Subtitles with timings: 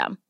[0.00, 0.29] system.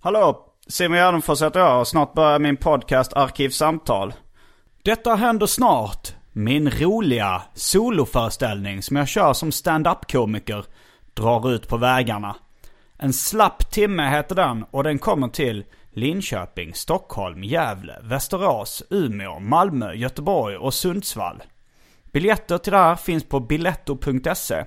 [0.00, 4.14] Hallå, Simon Gärdenfors heter jag och snart börjar min podcast Arkivsamtal.
[4.82, 6.14] Detta händer snart.
[6.32, 10.64] Min roliga soloföreställning som jag kör som stand-up-komiker
[11.14, 12.36] drar ut på vägarna.
[12.98, 19.94] En slapp timme heter den och den kommer till Linköping, Stockholm, Gävle, Västerås, Umeå, Malmö,
[19.94, 21.42] Göteborg och Sundsvall.
[22.12, 24.64] Biljetter till det här finns på biletto.se.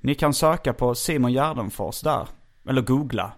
[0.00, 2.26] Ni kan söka på Simon Gärdenfors där.
[2.68, 3.32] Eller googla.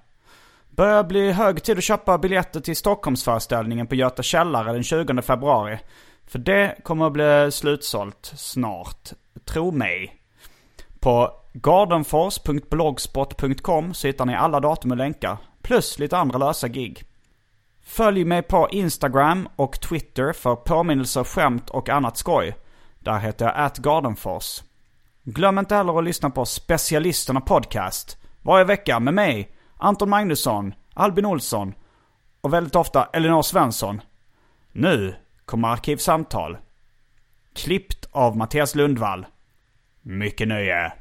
[0.79, 5.79] Börjar bli hög tid att köpa biljetter till Stockholmsföreställningen på Göta källare den 20 februari.
[6.27, 9.13] För det kommer att bli slutsålt snart.
[9.45, 10.17] Tro mig.
[11.01, 15.37] På gardenfors.blogspot.com så hittar ni alla datum och länkar.
[15.63, 17.05] Plus lite andra lösa gig.
[17.83, 22.57] Följ mig på Instagram och Twitter för påminnelser, skämt och annat skoj.
[22.99, 24.63] Där heter jag atgardenfors.
[25.23, 28.19] Glöm inte heller att lyssna på Specialisterna Podcast.
[28.43, 31.75] Varje vecka med mig, Anton Magnusson, Albin Olsson
[32.41, 34.01] och väldigt ofta Elinor Svensson.
[34.73, 36.59] Nu kommer Arkivsamtal.
[37.55, 39.27] Klippt av Mattias Lundvall.
[40.03, 40.93] Mycket nöje.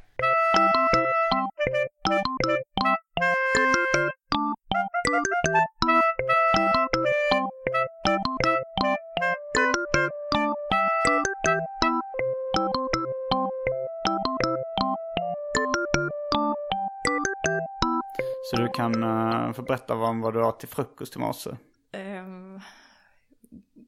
[18.49, 21.49] Så du kan uh, få berätta om vad du har till frukost i morse.
[21.91, 22.59] Ehm,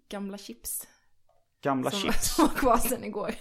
[0.09, 0.87] gamla chips.
[1.61, 2.25] Gamla som, chips.
[2.35, 3.31] Som var kvar sen igår.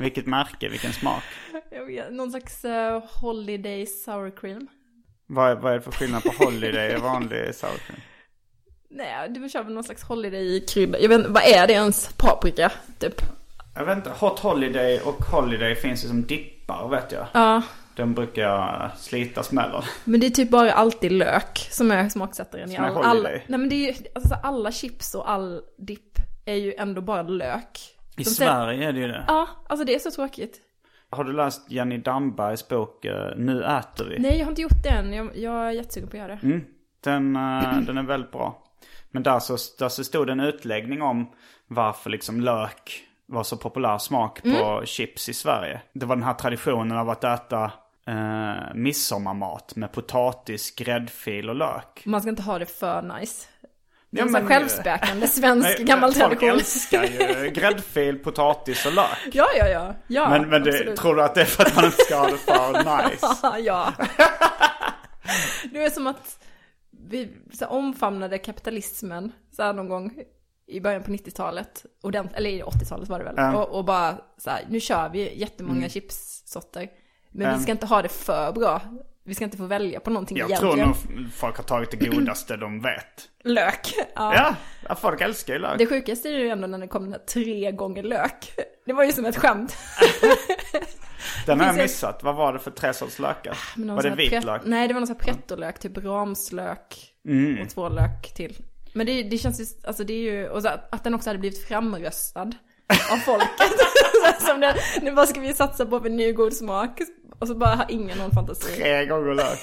[0.00, 1.22] Vilket märke, vilken smak.
[1.70, 4.68] Vet, någon slags eh, holiday sour cream.
[5.26, 8.00] Vad är, vad är det för skillnad på Holiday och vanlig sour cream?
[8.90, 10.98] Nej, du kör väl någon slags holiday krydda.
[10.98, 12.12] Jag vet inte, vad är det ens?
[12.16, 13.14] Paprika, typ.
[13.74, 17.26] Jag vet inte, Hot Holiday och Holiday finns ju som dippar vet jag.
[17.32, 17.62] Ja,
[17.96, 19.82] Den brukar jag slita smällen.
[20.04, 23.08] men det är typ bara alltid lök som är smaksättaren i all, alla.
[23.08, 23.44] holiday.
[23.46, 27.22] Nej men det är ju, alltså alla chips och all dipp är ju ändå bara
[27.22, 27.78] lök.
[28.16, 29.24] I De Sverige är det ju det.
[29.28, 30.60] Ja, alltså det är så tråkigt.
[31.10, 34.18] Har du läst Jenny Dambergs bok eh, Nu äter vi?
[34.18, 35.12] Nej, jag har inte gjort det än.
[35.12, 36.46] Jag, jag är jättesugen på att göra det.
[36.46, 36.64] Mm.
[37.00, 38.62] Den, eh, den är väldigt bra.
[39.10, 41.30] Men där så, där så stod det en utläggning om
[41.68, 44.86] varför liksom lök var så populär smak på Mm.
[44.86, 45.80] chips i Sverige.
[45.92, 47.72] Det var den här traditionen av att äta
[48.08, 52.02] eh, midsommarmat med potatis, gräddfil och lök.
[52.06, 53.48] Man ska inte ha det för nice.
[54.10, 56.48] Det är Ja, en här självspäkande svensk Nej, gammal Folk tradition.
[56.50, 59.18] älskar ju gräddfil, potatis och lök.
[59.32, 59.94] Ja, ja, ja.
[60.06, 62.26] ja Men, men det, tror du att det är för att man inte ska ha
[62.30, 63.58] det för nice?
[63.64, 63.92] ja.
[65.72, 66.44] Det är som att
[67.08, 70.12] vi så omfamnade kapitalismen så här någon gång
[70.66, 73.56] i början på 90-talet, ordent- eller i 80-talet var det väl, Ja.
[73.56, 75.90] och, och bara så här, nu kör vi jättemånga Mm.
[75.90, 76.88] chipssorter.
[77.36, 78.80] Men vi ska inte ha det för bra.
[79.24, 80.76] Vi ska inte få välja på någonting Jag egentligen.
[80.76, 80.86] tror
[81.16, 83.28] nog folk har tagit det godaste de vet.
[83.44, 83.94] Lök.
[84.14, 84.54] Ja.
[84.88, 85.78] Ja, folk älskar ju lök.
[85.78, 88.52] Det sjukaste är ju ändå när det kom den här tre gånger lök.
[88.86, 89.76] Det var ju som ett skämt.
[91.46, 92.22] Den har jag missat.
[92.22, 93.58] Vad var det för tre sorts lökar?
[93.76, 94.62] Någon Var det pret- vitlök?
[94.64, 97.62] Nej, det var någon sån här pretto-lök, typ ramslök Mm.
[97.62, 98.56] och två lök till.
[98.92, 101.38] Men det, det känns ju, alltså det är ju, och så att, den också hade
[101.38, 102.52] blivit framröstad
[103.12, 103.48] av folket.
[104.40, 107.00] Som det, nu bara ska vi satsa på en ny god smak.
[107.40, 108.76] Och så bara har ingen någon fantasi.
[108.76, 109.58] Tre gånger lök.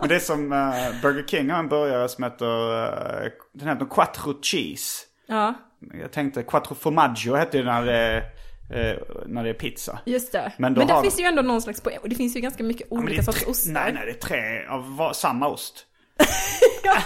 [0.00, 2.84] Men det är som eh, Burger King har en burgare som heter,
[3.24, 5.04] eh, den heter Quattro Cheese.
[5.26, 5.54] Ja,
[6.02, 8.16] Jag tänkte Quattro Formaggio hette ju när det
[8.70, 8.96] eh,
[9.26, 9.98] när det är pizza.
[10.04, 10.52] Just det.
[10.56, 11.98] Men Men, där har- finns ju ändå någon slags poäng.
[12.02, 13.70] Och det finns ju ganska mycket Ja, olika är sorters ostar.
[13.72, 15.84] Nej, nej, det är tre av va- samma ost.
[16.84, 16.96] ja,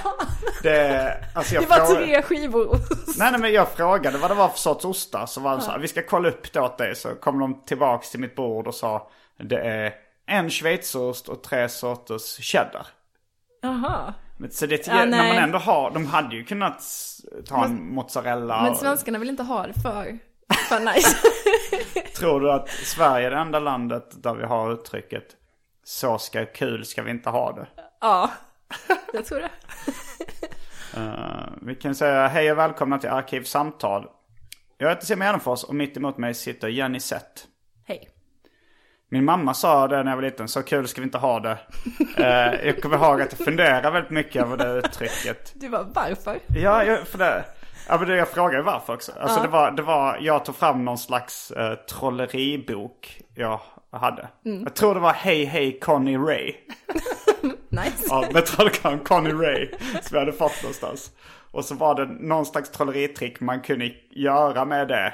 [0.62, 3.18] Det, alltså jag det var frågar- tre skivor ost.
[3.18, 5.26] Nej, nej, men jag frågade vad det var för sorts ostar.
[5.26, 6.94] Så var det så här, vi ska kolla upp det åt dig.
[6.96, 9.92] Så kom de tillbaks till mitt bord och sa, det är
[10.32, 12.86] en schweizerost och tre sorters cheddar.
[13.62, 14.14] Jaha.
[14.50, 15.34] Så det, Ja, när nej.
[15.34, 16.82] man ändå har, de hade ju kunnat
[17.46, 18.62] ta en mozzarella.
[18.62, 20.18] Men och- svenskarna vill inte ha det för,
[20.68, 21.16] för nice.
[22.18, 25.24] Tror du att Sverige är det enda landet där vi har uttrycket
[25.84, 27.66] så ska kul ska vi inte ha det?
[28.00, 28.30] ja,
[29.12, 29.50] jag tror det.
[30.96, 34.06] Eh, vi kan säga hej och välkomna till Arkivsamtal.
[34.78, 37.46] Jag heter Simon Gärdenfors och mitt emot mig sitter Jenny Sett.
[37.86, 38.08] Hej.
[39.12, 41.58] Min mamma sa det när jag var liten, så kul ska vi inte ha det.
[42.16, 45.52] Eh, jag kommer ihåg att jag funderar väldigt mycket över det uttrycket.
[45.54, 46.38] Du var varför?
[46.56, 47.44] Ja, jag, för det.
[47.88, 49.12] Ja, men det, jag frågade varför också.
[49.20, 53.60] Alltså det, var, det var, jag tog fram någon slags eh, trolleribok jag
[53.92, 54.28] hade.
[54.42, 56.54] Jag tror det var Hej Hej Conny Ray.
[57.68, 58.14] Nice.
[58.14, 59.68] av metallkan Conny Ray.
[60.02, 61.10] Som jag hade fått någonstans.
[61.52, 65.12] Och så var det någon slags trolleritrick man kunde göra med det.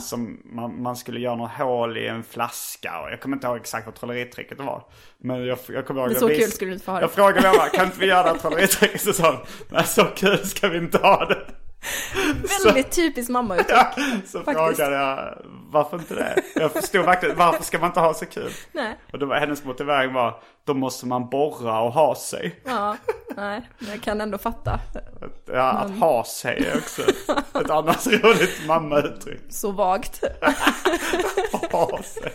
[0.00, 3.00] Som man, man skulle göra något hål i en flaska.
[3.00, 4.84] Och jag kommer inte ihåg exakt vad trolleritricket var.
[5.18, 6.98] Men jag, jag kommer ihåg Men att så vis- kul skulle du inte få ha
[6.98, 7.02] det.
[7.04, 9.00] Jag frågade mamma, kan inte vi göra trolleritricket?
[9.00, 11.46] Så sa hon, nej så kul ska vi inte ha det.
[12.64, 13.70] Väldigt typiskt mamma uttryck.
[13.76, 13.92] Ja,
[14.26, 14.58] så Faktiskt.
[14.76, 15.38] frågade jag,
[15.72, 16.42] varför inte det?
[16.54, 18.50] Jag förstod verkligen, varför ska man inte ha så kul?
[18.72, 18.96] Nej.
[19.12, 22.60] Och det var, hennes motivering var, då måste man borra och ha sig.
[22.64, 22.96] Ja,
[23.36, 24.80] nej, jag kan ändå fatta.
[25.52, 27.02] Ja, att ha sig är också
[27.60, 29.40] ett annat roligt mammauttryck.
[29.48, 30.22] Så vagt.
[31.72, 32.32] Ha sig.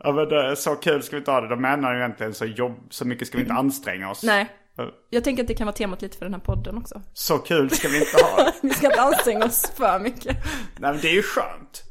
[0.00, 1.48] Ja men det, så kul ska vi inte ha det.
[1.48, 4.22] De menar ju egentligen så, jobb, så mycket ska vi inte anstränga oss.
[4.22, 4.48] Nej.
[5.10, 7.02] Jag tänker att det kan vara temat lite för den här podden också.
[7.12, 8.52] Så kul ska vi inte ha det.
[8.62, 10.36] Vi ska inte anstränga oss för mycket.
[10.78, 11.82] Nej men det är ju skönt.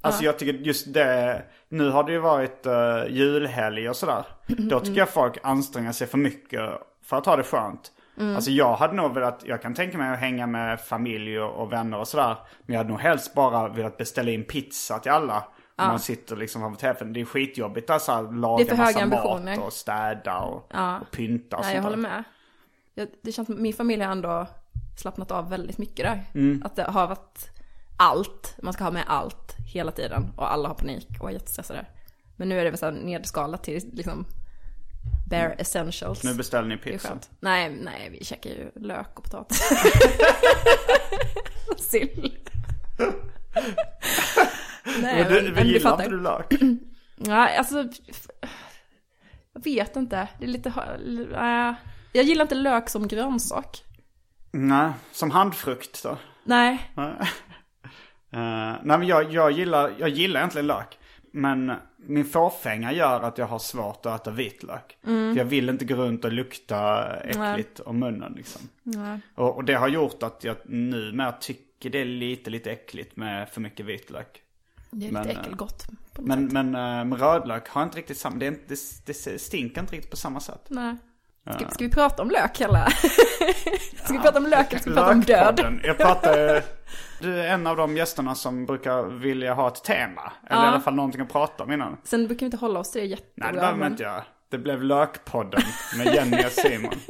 [0.00, 4.24] Alltså jag tycker just det, nu har det ju varit uh, julhelg och sådär.
[4.46, 6.60] Då tycker jag folk anstränger sig för mycket
[7.04, 7.92] för att ha det skönt.
[8.20, 11.98] Alltså jag hade nog velat, jag kan tänka mig att hänga med familj och, vänner
[11.98, 12.36] och sådär.
[12.62, 15.44] Men jag hade nog helst bara velat beställa in pizza till alla.
[15.76, 17.12] Man sitter liksom framför telefonen.
[17.12, 19.66] Det är skitjobbigt alltså att laga Det är för massa höga mat ambitioner.
[19.66, 22.24] och städa och, och pynta och Nej, sånt jag håller med.
[22.94, 24.46] Jag, det känns som min familj har ändå
[24.96, 26.22] slappnat av väldigt mycket där.
[26.34, 26.62] Mm.
[26.64, 27.50] Att det har varit
[27.96, 30.32] allt, man ska ha med allt hela tiden.
[30.36, 31.86] Och alla har panik och är jättestressade.
[32.36, 34.24] Men nu är det väl så här nedskalat till liksom
[35.26, 36.24] bare essentials.
[36.24, 37.18] Nu beställer ni pizza.
[37.40, 39.70] Nej, nej, vi käkar ju lök och potatis.
[41.70, 42.38] Och Sill.
[45.00, 46.52] nej, Men du, men gillar inte du lök?
[47.16, 47.88] Nej, alltså.
[49.52, 50.28] Jag vet inte.
[50.38, 50.68] Det är lite...
[50.68, 51.74] Uh,
[52.12, 53.84] jag gillar inte lök som grönsak.
[54.50, 56.18] Nej, som handfrukt då?
[56.44, 56.90] Nej.
[58.32, 60.98] Eh, nej men jag, jag, gillar, jag gillar egentligen lök.
[61.36, 64.98] Men min fåfänga gör att jag har svårt att äta vitlök.
[65.02, 68.62] För jag vill inte gå runt och lukta äckligt om munnen liksom.
[69.34, 73.48] Och, och det har gjort att jag numera tycker det är lite, lite äckligt med
[73.48, 74.42] för mycket vitlök.
[74.90, 75.86] Det är Men, lite eh, äckelgott.
[76.18, 76.52] Men, sätt.
[76.52, 78.76] men eh, med rödlök har inte riktigt samma, det, inte, det,
[79.06, 80.66] det stinker inte riktigt på samma sätt.
[80.68, 80.96] Nej.
[81.52, 82.86] Ska, ska vi prata om lök hela?
[84.04, 85.80] ska vi prata om lök eller ska vi prata om död?
[85.84, 86.62] Jag pratar,
[87.20, 90.32] du är en av de gästerna som brukar vilja ha ett tema.
[90.50, 91.96] Eller i alla fall någonting att prata om innan.
[92.04, 93.32] Sen brukar vi inte hålla oss till det jättebra.
[93.34, 94.24] Nej det behöver man men- inte göra.
[94.48, 95.62] Det blev Lökpodden
[95.96, 96.94] med Jenny och Simon.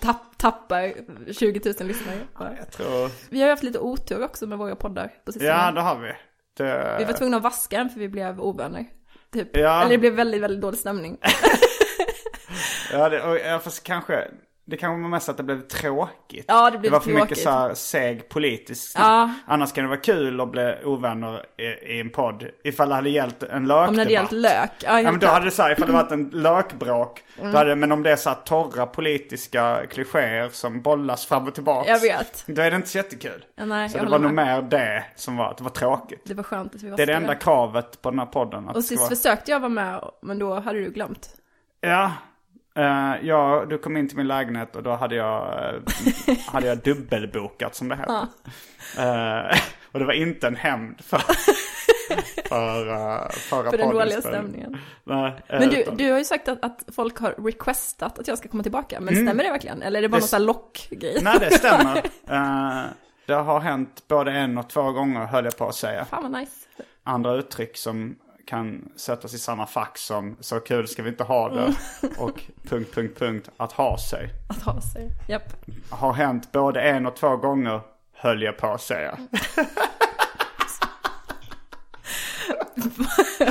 [0.00, 0.92] Tapp, tappar
[1.32, 2.18] 20 000 lyssnare.
[2.58, 3.10] Jag tror...
[3.30, 5.50] Vi har ju haft lite otur också med våra poddar på sistone.
[5.50, 6.12] Ja det har vi.
[6.56, 6.96] Det...
[6.98, 8.84] Vi var tvungna att vaska den för vi blev ovänner.
[9.32, 9.56] Typ.
[9.56, 9.80] Ja.
[9.80, 11.18] Eller det blev väldigt, väldigt dålig stämning.
[12.92, 14.28] Ja, det, och, ja fast kanske...
[14.70, 16.44] Det kanske var mest att det blev tråkigt.
[16.48, 17.24] Ja, det blev Det var för tråkigt.
[17.30, 19.04] mycket så här seg politisk snack.
[19.06, 19.30] Ja.
[19.46, 21.62] Annars kan det vara kul att bli ovänner i,
[21.96, 22.44] i en podd.
[22.64, 23.88] Ifall det hade gällt en lökdebatt.
[23.88, 24.70] Om det hade gällt lök.
[24.82, 27.22] Ja, Ja men då hade det så här, ifall det varit en lökbråk.
[27.40, 27.54] Mm.
[27.54, 31.88] Hade, men om det är så här torra politiska klichéer som bollas fram och tillbaks.
[31.88, 32.44] Jag vet.
[32.46, 33.44] Då är det inte så jättekul.
[33.56, 36.20] Ja, nej, så det var nog mer det som var, att det var tråkigt.
[36.24, 38.68] Det var skönt att vi Det är det enda kravet på den här podden.
[38.68, 39.10] Att Och sist vara...
[39.10, 41.28] försökte jag vara med, men då hade du glömt.
[41.80, 42.12] Ja.
[42.78, 45.64] Uh, ja, du kom in till min lägenhet och då hade jag,
[46.26, 48.26] eh, hade jag dubbelbokat som det heter.
[48.98, 49.58] Eh,
[49.92, 51.18] och det var inte en hämnd för,
[52.48, 54.76] för uh, förra För den dåliga stämningen.
[55.04, 58.38] Nej, Men du, utan- du har ju sagt att, att folk har requestat att jag
[58.38, 59.00] ska komma tillbaka.
[59.00, 59.26] Men Mm.
[59.26, 59.82] stämmer det verkligen?
[59.82, 61.18] Eller är det bara Det någon sån lockgrej?
[61.22, 62.02] Nej, det stämmer.
[63.26, 66.04] Det har hänt både en och två gånger höll jag på att säga.
[66.04, 66.52] Fan vad nice.
[67.04, 68.16] Andra uttryck som
[68.48, 71.74] kan sättas i samma fack som så kul ska vi inte ha det
[72.18, 74.30] och punkt, punkt, punkt att ha sig.
[74.48, 75.10] Att ha sig.
[75.28, 75.66] Japp.
[75.90, 77.80] Har hänt både en och två gånger
[78.12, 79.18] höll jag på att säga.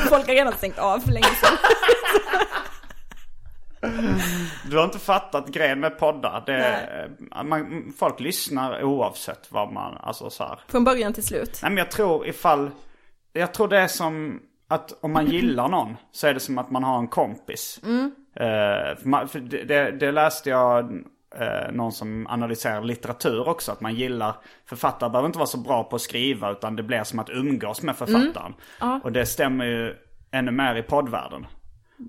[0.09, 1.57] Folk har redan stängt av för länge sedan.
[4.69, 6.43] Du har inte fattat grejen med poddar.
[6.45, 7.09] Det
[7.43, 10.59] man, folk lyssnar oavsett vad man, alltså så här.
[10.67, 11.59] Från början till slut.
[11.61, 12.71] Nej men jag tror ifall,
[13.33, 16.71] jag tror det är som att om man gillar någon så är det som att
[16.71, 17.79] man har en kompis.
[17.83, 20.91] Eh, för det, det, det läste jag
[21.35, 23.71] eh, någon som analyserar litteratur också.
[23.71, 27.03] Att man gillar, författare behöver inte vara så bra på att skriva utan det blir
[27.03, 28.53] som att umgås med författaren.
[29.03, 29.95] Och det stämmer ju
[30.31, 31.47] ännu mer i poddvärlden.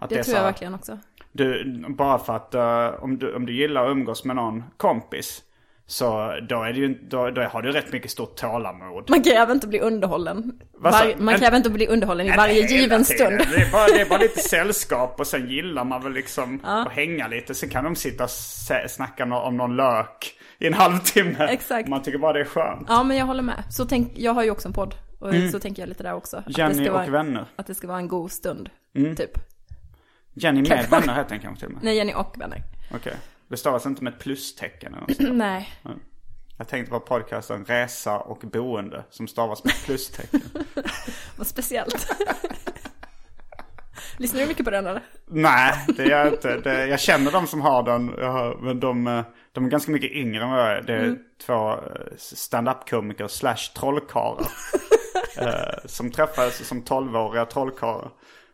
[0.00, 0.98] Att Det, är tror så jag här- verkligen också.
[1.32, 5.42] du, bara för att eh, om, du, om du gillar att umgås med någon kompis
[5.90, 9.10] så då, är det ju, då, då har du rätt mycket stort tålamod.
[9.10, 10.60] Man kräver inte bli underhållen.
[10.72, 13.38] Var, man kräver inte att bli underhållen i varje given stund.
[13.38, 16.92] Det är, bara, det är bara lite sällskap och sen gillar man väl liksom att
[16.92, 17.54] hänga lite.
[17.54, 18.30] Sen kan de sitta och
[18.90, 21.46] snacka om någon lök i en halvtimme.
[21.50, 21.88] Exakt.
[21.88, 22.86] Man tycker bara det är skönt.
[22.88, 23.62] Ja, men jag håller med.
[23.70, 24.94] Så tänk, jag har ju också en podd.
[25.18, 26.36] Och så tänker jag lite där också.
[26.36, 26.72] Att det Mm.
[26.72, 27.44] Jenny ska och vara, vänner.
[27.56, 28.70] Att det ska vara en god stund.
[29.16, 29.30] Typ.
[30.34, 31.84] Jenny med vänner heter den kanske till och med.
[31.84, 32.62] Nej, Jenny och vänner.
[32.94, 33.14] Okej.
[33.48, 35.18] Det stavas inte med ett plustecken eller något.
[35.36, 35.68] Nej.
[36.58, 40.40] Jag tänkte på podcasten Resa och boende som stavas med plustecken.
[41.36, 42.12] Vad speciellt.
[44.16, 45.02] Lyssnar du mycket på den eller?
[45.26, 46.56] Nej, det gör jag inte.
[46.56, 48.14] Det, jag känner de som har den.
[48.18, 50.82] Jag har, men de, eh, de är ganska mycket yngre än vad jag är.
[50.82, 51.78] Det är två eh,
[52.16, 54.48] stand-up-komiker slash trollkarlar.
[55.38, 58.10] eh, som träffades som 12-åriga trollkarlar.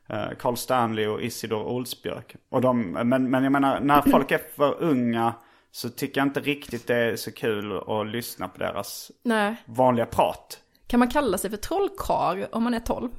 [0.08, 2.36] Eh, Carl Stanley och Isidor Olsbjörk.
[2.50, 5.34] Och de, men, men jag menar, när folk är för unga
[5.70, 9.56] så tycker jag inte riktigt det är så kul att lyssna på deras Nej.
[9.66, 10.60] vanliga prat.
[10.86, 13.10] Kan man kalla sig för trollkar om man är 12?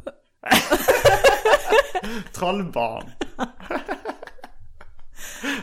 [2.34, 3.12] Trollbarn.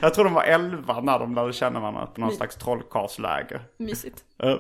[0.01, 3.63] Jag tror de var 11 när de lärde känna varandra på någon slags trollkarlsläger.
[3.77, 4.25] Mysigt.
[4.45, 4.51] Uh,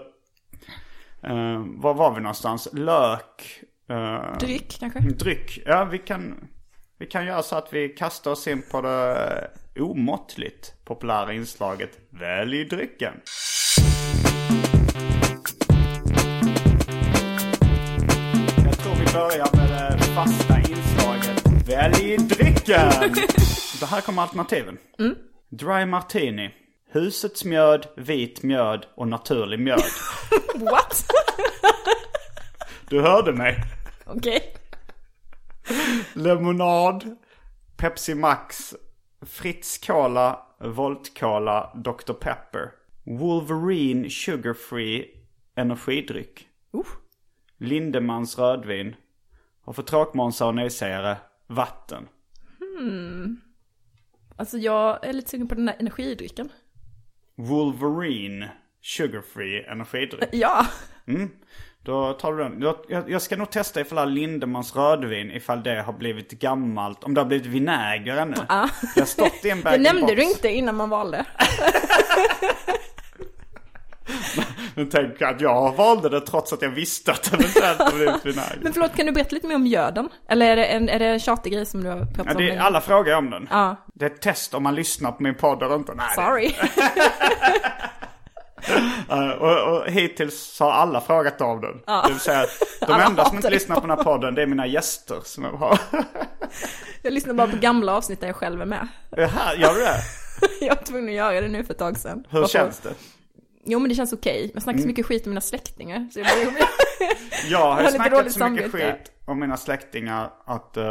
[1.32, 2.68] uh, var var vi någonstans?
[2.72, 3.62] Lök.
[3.90, 5.00] Uh, Dryck kanske?
[5.00, 5.62] dryck.
[5.66, 6.48] Ja, vi kan,
[6.98, 12.64] vi kan göra så att vi kastar oss in på det omåttligt populära inslaget Välj
[12.64, 13.12] drycken.
[18.64, 22.90] Jag tror vi börjar med det fasta inslaget Välj drycken.
[23.80, 24.78] Det här kommer alternativen.
[25.50, 26.50] Dry Martini.
[26.92, 29.82] Husets mjöd, vit mjöd och naturlig mjöd.
[30.54, 31.04] What?
[32.92, 33.64] Du hörde mig.
[34.06, 34.54] Okej.
[36.14, 37.16] Lemonad,
[37.76, 38.74] Pepsi Max,
[39.20, 42.12] Fritz Cola, Volt Cola, Dr.
[42.12, 42.70] Pepper.
[43.04, 45.06] Wolverine Sugar Free
[45.54, 46.48] energidryck.
[46.74, 46.86] Uh.
[47.58, 48.96] Lindemans rödvin.
[49.64, 52.08] Och för tråkmånsar och nejsägare, vatten.
[54.36, 56.52] Alltså jag är lite sugen på den där energidrycken.
[57.34, 58.48] Wolverine
[58.80, 60.28] Sugar Free energidryck.
[60.32, 60.66] Ja.
[61.84, 62.74] Då tar du den.
[63.08, 67.04] Jag, ska nog testa ifall Lindemans rödvin, ifall det har blivit gammalt.
[67.04, 68.34] Om det har blivit vinäger ännu.
[68.94, 71.24] Det har stått i en bag Det nämnde du inte innan man valde.
[74.74, 78.24] Men tänk att jag valde det trots att jag visste att det eventuellt har blivit
[78.26, 78.58] vinäger.
[78.62, 80.08] Men förlåt, kan du berätta lite mer om mjöden?
[80.28, 82.36] Eller är det en, är det en tjatig grej som du har pratat Ja, om?
[82.36, 82.62] det är, länge?
[82.62, 83.48] alla frågar om den.
[83.50, 83.76] Ja.
[83.94, 85.94] Det är ett test om man lyssnar på min podd eller inte.
[85.94, 86.54] Nej, Sorry.
[89.12, 91.80] Eh, och, och hittills har alla frågat om den.
[92.02, 92.44] Det vill säga,
[92.86, 95.52] de enda som inte lyssnar på den här podden, det är mina gäster som jag
[95.52, 95.78] har.
[97.04, 98.88] Jag lyssnar bara på gamla avsnitt där jag själv är med.
[99.16, 99.96] Här, gör du det?
[100.66, 102.24] Jag var tvungen att göra det nu för ett tag sedan.
[102.28, 102.90] Hur Bara för- känns det?
[103.64, 104.50] Jo men det känns okej.
[104.54, 106.08] Jag snackar så mycket skit om mina släktingar.
[106.12, 106.66] Så jag bara,
[107.50, 108.92] Jag har har ju lite snackat så mycket samvete.
[108.98, 110.76] skit om mina släktingar att...
[110.76, 110.82] eh,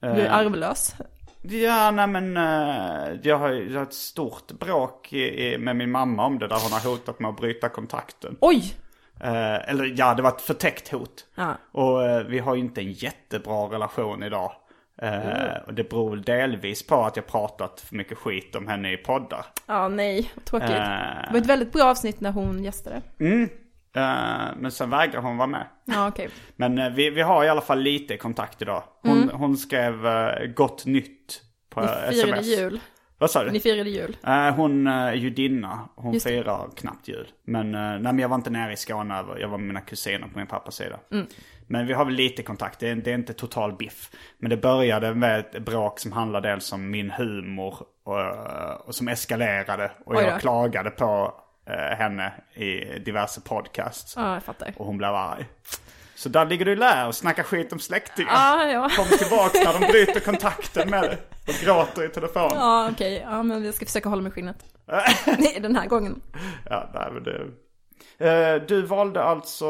[0.00, 0.94] du är arvlös.
[1.42, 5.12] Ja, nej men eh, jag har ju ett stort bråk
[5.58, 8.36] med min mamma om det där hon har hotat med att bryta kontakten.
[8.40, 8.74] Oj!
[9.20, 11.26] Eh, eller ja, det var ett förtäckt hot.
[11.34, 11.54] Ja.
[11.72, 14.52] Och eh, vi har ju inte en jättebra relation idag.
[15.02, 18.92] Eh, Och det beror väl delvis på att jag pratat för mycket skit om henne
[18.92, 19.46] i poddar.
[19.66, 20.32] Ja, nej.
[20.44, 20.70] Tråkigt.
[20.70, 20.76] Eh.
[20.76, 22.96] Det var ett väldigt bra avsnitt när hon gästade.
[22.96, 23.48] Eh,
[24.56, 25.66] men sen vägrar hon vara med.
[25.84, 26.28] Ja, okej.
[26.56, 28.82] Men eh, vi, vi har i alla fall lite kontakt idag.
[29.02, 32.46] Hon, hon skrev eh, gott nytt på Ni eh, firade sms.
[32.58, 32.80] jul.
[33.20, 33.50] Vad sa du?
[33.50, 34.16] Ni firade jul.
[34.26, 35.88] Eh, hon eh, är judinna.
[35.96, 36.32] Hon Just det.
[36.32, 37.28] firar knappt jul.
[37.44, 39.18] Men, eh, nej, men jag var inte nere i Skåne.
[39.18, 40.98] över- Jag var med mina kusiner på min pappas sida.
[41.12, 41.26] Mm.
[41.70, 42.80] Men vi har väl lite kontakt.
[42.80, 44.10] Det är, det är inte total biff.
[44.38, 47.74] Men det började med ett bråk som handlade dels om min humor.
[48.04, 49.90] Och, eh, och som eskalerade.
[50.06, 50.30] Och Oj då.
[50.30, 51.30] jag klagade på eh,
[51.74, 54.16] henne i diverse podcasts.
[54.16, 54.72] Ja, jag fattar.
[54.76, 55.46] Och hon blev arg.
[56.14, 58.32] Så där ligger du i lä och snackar skit om släktingar.
[58.32, 58.88] Ja, ja.
[58.96, 61.18] Kom tillbaka när de bryter kontakten med dig.
[61.48, 62.50] Och gråter i telefon.
[62.54, 63.26] Ja, okej.
[63.30, 64.64] Ja, men jag ska försöka hålla mig skinnet.
[65.38, 66.20] Nej, den här gången.
[66.70, 67.46] Ja, nej, men det...
[68.18, 69.66] Eh, du valde alltså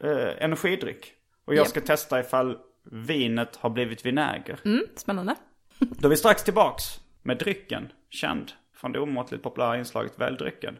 [0.00, 1.12] eh, energidryck.
[1.46, 1.68] Och jag Japp.
[1.68, 2.56] ska testa ifall
[2.90, 4.58] vinet har blivit vinäger.
[4.64, 5.34] Mm, spännande.
[5.78, 10.76] Då är vi strax tillbaks med drycken, känd från det omåttligt populära inslaget Välj drycken.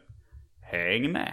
[0.72, 1.32] Häng med!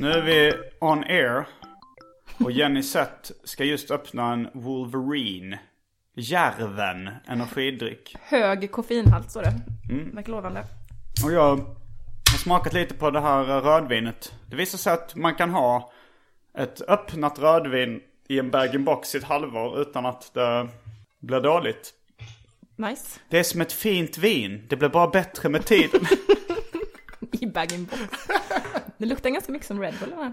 [0.00, 1.46] Nu är vi on air.
[2.44, 5.58] Och Jenny Sett ska just öppna en Wolverine.
[6.16, 8.16] Järven energidryck.
[8.22, 9.52] Hög koffeinhalt står det.
[9.90, 10.14] Mm.
[10.14, 10.64] Verkar lovande.
[11.24, 11.56] Och jag
[12.30, 14.32] har smakat lite på det här rödvinet.
[14.50, 15.90] Det visar sig att man kan ha
[16.58, 20.68] ett öppnat rödvin i en bag-in-box i ett halvår utan att det
[21.20, 21.94] blir dåligt.
[22.76, 23.20] Nice.
[23.28, 24.66] Det är som ett fint vin.
[24.68, 26.00] Det blir bara bättre med tiden.
[27.32, 28.02] I bag-in-box.
[28.98, 30.16] Det luktar ganska mycket som Red Bull eller?
[30.16, 30.32] vad?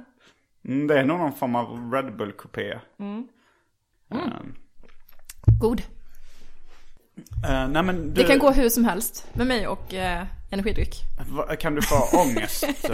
[0.65, 2.79] Mm, det är nog någon form av Red Bull-kupé.
[2.99, 3.27] Mm.
[4.09, 4.55] Um,
[5.61, 5.81] God.
[7.49, 10.95] eh, nej men du, Det kan gå hur som helst med mig och eh, energidryck.
[11.29, 12.63] va- kan du få ångest?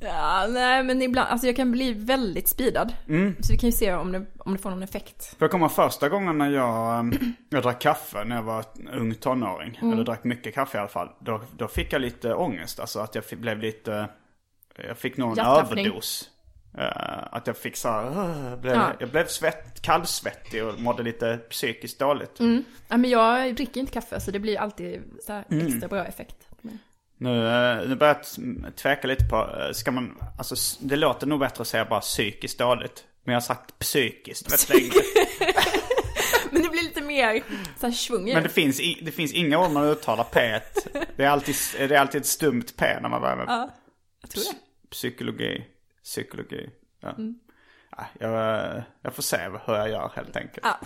[0.00, 2.92] Ja, nej men ibland, alltså jag kan bli väldigt speedad.
[3.08, 3.36] Mm.
[3.40, 5.24] Så vi kan ju se om det, om det får någon effekt.
[5.38, 7.12] För jag kommer första gången när jag, ehm,
[7.50, 9.78] jag drack kaffe när jag var ung tonåring.
[9.82, 9.92] Mm.
[9.92, 11.08] Eller drack mycket kaffe i alla fall.
[11.20, 12.80] Då, då fick jag lite ångest.
[12.80, 14.08] Alltså att jag fick, blev lite,
[14.88, 15.86] jag fick Hjärtklappning.
[15.86, 16.30] överdos.
[16.78, 18.92] Eh, att jag fick så här, "Åh", blev, Ja.
[19.00, 22.40] jag blev svett, kallsvettig och mådde lite psykiskt dåligt.
[22.88, 25.66] Ja men jag dricker inte kaffe så det blir alltid så Mm.
[25.66, 26.47] extra bra effekt.
[27.18, 28.20] Nu, eh, nu börjar
[28.64, 32.00] jag tveka lite på, eh, ska man, alltså det låter nog bättre att säga bara
[32.00, 33.04] psykiskt dåligt.
[33.24, 34.90] Men jag har sagt psykiskt rätt länge.
[36.50, 37.42] Men det blir lite mer
[37.80, 38.48] så här svung i Men det.
[38.48, 40.60] finns, i, det finns inga ord man uttalar P.
[41.16, 43.70] Det är alltid, det är alltid ett stumt P när man börjar med Ja,
[44.20, 44.58] jag tror det.
[44.90, 45.64] psykologi.
[46.04, 46.70] Psykologi.
[47.00, 47.10] Ja.
[47.10, 47.34] Mm.
[47.96, 50.60] Ja, jag, jag får se hur jag gör helt enkelt.
[50.66, 50.78] Ja.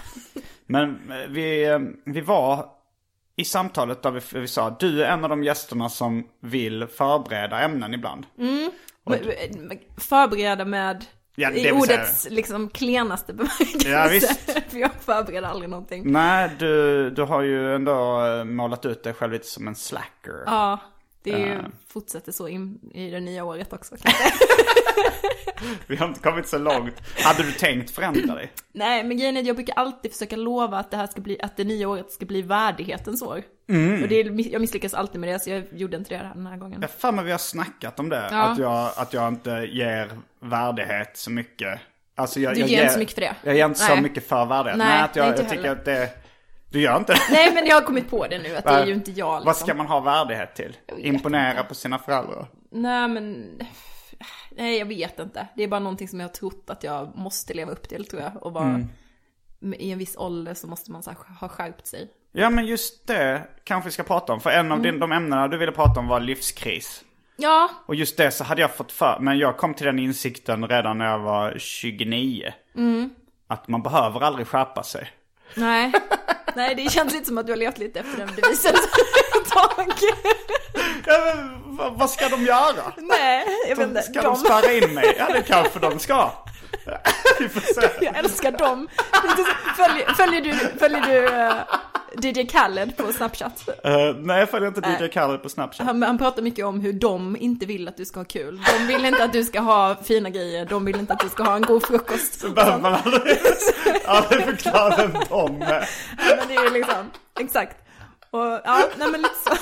[0.67, 2.71] Men eh, vi, eh, vi var
[3.37, 7.61] i samtalet där vi, vi sa du är en av de gästerna som vill förbereda
[7.61, 8.27] ämnen ibland.
[8.37, 9.19] Men-
[9.97, 11.05] Förbereda med
[11.35, 13.89] Ja, i ordets liksom klenaste bemärkelse.
[13.91, 14.51] Ja, visst.
[14.71, 16.13] För jag förbereder aldrig någonting.
[16.13, 20.43] Nej, du, du har ju ändå eh, målat ut dig själv lite som en slacker.
[20.47, 20.79] Ja,
[21.25, 21.61] det är ju, Ja.
[21.89, 23.95] fortsätter så in i det nya året också.
[25.87, 26.95] Vi har inte kommit så långt.
[27.25, 28.53] Hade du tänkt förändra dig?
[28.73, 31.41] Nej, men grejen är att jag brukar alltid försöka lova att det här ska bli,
[31.43, 33.43] att det nya året ska bli värdighetens år.
[33.69, 34.03] Mm.
[34.03, 36.79] Och det, jag misslyckas alltid med det, så jag gjorde inte det den här gången.
[36.81, 38.29] Jag för mig vi har snackat om det.
[38.31, 38.43] Ja.
[38.43, 41.81] Att, jag, att jag inte ger värdighet så mycket.
[42.15, 43.35] Alltså jag, Du jag ger inte så mycket för det.
[43.43, 44.03] Jag ger inte så Nej.
[44.03, 44.79] mycket för värdighet.
[44.79, 46.11] Nej, Nej, att jag, jag tycker att det...
[46.73, 47.19] Du gör inte det?
[47.31, 49.47] Nej, men jag har kommit på det nu, att det är ju inte jag liksom.
[49.47, 50.77] Vad ska man ha värdighet till?
[50.99, 52.47] Imponera på sina föräldrar?
[52.71, 53.59] Nej, men...
[54.51, 55.47] Nej, jag vet inte.
[55.57, 58.23] Det är bara någonting som jag har trott att jag måste leva upp till, tror
[58.23, 58.43] jag.
[58.43, 58.65] Och bara...
[58.65, 58.89] Mm.
[59.79, 62.09] I en viss ålder så måste man så här, ha skärpt sig.
[62.33, 64.41] Ja men just det kanske vi ska prata om.
[64.41, 64.83] För en av Mm.
[64.83, 67.05] din, de ämnena du ville prata om var livskris.
[67.37, 70.69] Ja, Och just det så hade jag fått för Men jag kom till den insikten
[70.69, 72.53] redan när jag var 29.
[72.77, 73.11] Mm.
[73.47, 75.11] Att man behöver aldrig skärpa sig.
[75.55, 75.93] Nej.
[76.55, 79.93] Nej, det känns lite som att du har levt lite efter den devisen ett tag.
[81.07, 82.93] Ja, men, vad, vad ska de göra?
[82.97, 84.03] Nej, jag vet De, inte.
[84.03, 85.15] ska de spärra in mig?
[85.19, 86.31] Ja det kanske de ska.
[87.39, 87.89] Vi får se.
[88.01, 88.89] Jag älskar dem.
[89.77, 91.55] Följer, följer du, följer du eh,
[92.23, 93.69] DJ Khaled på Snapchat?
[93.85, 95.09] Eh, nej jag följer inte DJ.
[95.09, 95.87] Khaled på Snapchat.
[95.87, 98.63] Han, han pratar mycket om hur de inte vill att du ska ha kul.
[98.79, 101.43] De vill inte att du ska ha fina grejer, de vill inte att du ska
[101.43, 102.41] ha en god frukost.
[102.41, 103.39] Så behöver man aldrig,
[104.07, 105.89] aldrig förklara vem de är.
[106.29, 107.77] Ja, men det är liksom, exakt.
[108.31, 109.57] Och ja, nej men lite så.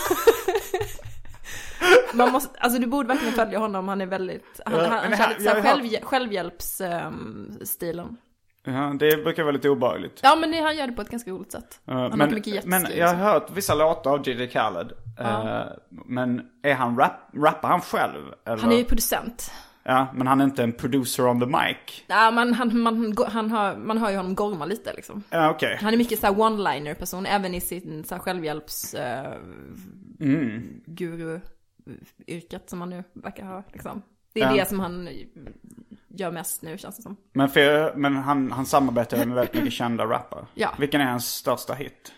[2.12, 5.12] Man måste, alltså du borde verkligen följa honom, han är väldigt, han, Ja, han, han
[5.12, 8.16] har själv, självhjälpsstilen.
[8.64, 10.20] Ja, det brukar vara lite obehagligt.
[10.22, 11.80] Ja men det, han gör det på ett ganska roligt sätt.
[11.86, 12.98] Eh, Han har men, mycket men jetski.
[12.98, 14.92] jag har hört vissa låtar av DJ Khaled.
[15.18, 15.62] Eh,
[16.06, 18.22] Men är han rap, rappar han själv?
[18.46, 18.62] Eller?
[18.62, 19.52] Han är ju producent.
[19.82, 22.04] Ja, men han är inte en producer on the mic.
[22.06, 25.22] Ja, man, han, man, han har, man hör ju honom gorma lite liksom.
[25.30, 25.78] Ja, okej.
[25.82, 29.32] Han är mycket så one-liner person, även i sin så självhjälps eh,
[30.20, 30.80] Mm.
[30.86, 34.02] guru-yrket som han nu verkar ha liksom.
[34.32, 34.62] Det är Ja.
[34.62, 35.08] det som han
[36.10, 37.16] gör mest nu känns det som.
[37.32, 40.46] Men, för, men han, han samarbetar med väldigt mycket kända rappare.
[40.54, 40.74] Ja.
[40.78, 42.12] Vilken är hans största hit?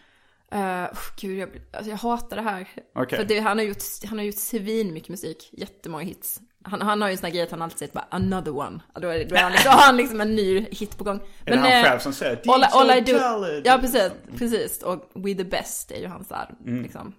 [0.54, 0.84] Uh,
[1.20, 2.68] gud, jag, alltså jag hatar det här.
[2.94, 3.18] Okej.
[3.18, 6.40] För det, han, har gjort, han har gjort svin mycket musik, jättemånga hits.
[6.64, 8.80] Han, han har ju en sån här grej att han alltid säger bara 'another one'
[9.00, 11.20] då, är, då, är han liksom, då har han liksom en ny hit på gång.
[11.44, 13.18] Är det han eh, själv som säger all, I- all I do?
[13.64, 14.82] Ja precis, precis.
[14.82, 16.82] Och We the best är ju hans här, Mm.
[16.82, 17.12] liksom,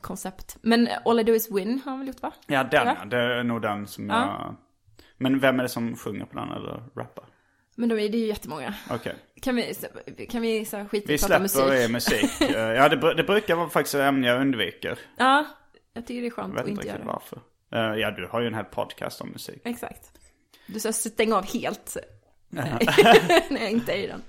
[0.00, 0.56] koncept.
[0.62, 2.32] Men All I do is win har han väl gjort va?
[2.46, 3.04] Ja, den ja.
[3.04, 4.16] Det är nog den som Ja.
[4.16, 4.56] jag...
[5.18, 7.24] Men vem är det som sjunger på den eller rappar?
[7.76, 8.74] Men de är, det är ju jättemånga.
[8.90, 9.14] Okej.
[9.42, 9.74] Kan vi,
[10.30, 11.64] kan vi så Vi i prata släpper musik?
[11.66, 12.40] det musik.
[12.40, 14.98] Eh, ja, det, det brukar vara faktiskt ett ämne jag undviker.
[15.16, 15.46] Ja,
[15.92, 17.04] jag tycker det är skönt att inte göra det.
[17.04, 17.38] varför.
[17.72, 19.60] Eh, ja, du har ju en hel podcast om musik.
[19.64, 20.10] Exakt.
[20.66, 21.96] Du ska stänga av helt.
[22.48, 24.22] när jag inte är i den.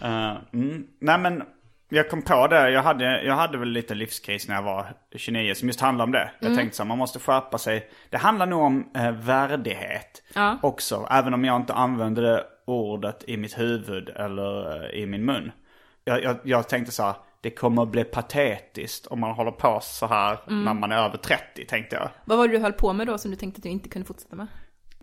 [0.00, 0.86] Eh, mm.
[1.00, 1.42] Nej men,
[1.88, 2.70] jag kom på det.
[2.70, 6.12] Jag hade, jag hade väl lite livskris när jag var 29 som just handlade om
[6.12, 6.30] det.
[6.40, 7.90] Jag tänkte så här, man måste skärpa sig.
[8.10, 10.58] Det handlar nog om eh, värdighet Ja.
[10.62, 11.08] också.
[11.10, 15.52] Även om jag inte använde det ordet i mitt huvud eller eh, i min mun.
[16.04, 19.78] Jag, jag, jag tänkte så här, det kommer att bli patetiskt om man håller på
[19.82, 22.08] så här när man är över 30 tänkte jag.
[22.24, 24.06] Vad var det du höll på med då som du tänkte att du inte kunde
[24.08, 24.46] fortsätta med?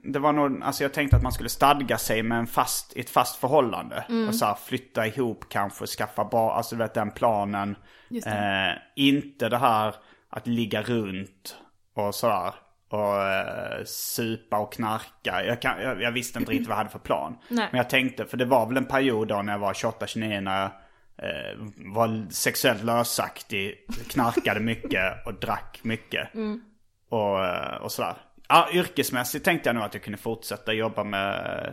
[0.06, 3.10] Det var nog, alltså jag tänkte att man skulle stadga sig med en fast, ett
[3.10, 4.06] fast förhållande.
[4.10, 4.28] Mm.
[4.28, 7.76] Och så här, flytta ihop kanske, skaffa barn, alltså du vet den planen.
[8.10, 9.96] Just Eh, inte det här
[10.30, 11.58] att ligga runt
[11.96, 12.54] och sådär.
[12.89, 15.46] Och eh, supa och knarka.
[15.46, 17.38] Jag, kan, jag, jag visste inte riktigt vad jag hade för plan.
[17.50, 17.68] Nej.
[17.72, 20.62] Men jag tänkte, för det var väl en period då när jag var 28-29 när
[20.62, 20.72] jag
[21.18, 26.34] eh, var sexuellt lösaktig, knarkade mycket och drack mycket.
[26.34, 26.62] Mm.
[27.10, 28.15] Och, eh, och sådär.
[28.48, 31.66] Ja, yrkesmässigt tänkte jag nog att jag kunde fortsätta jobba med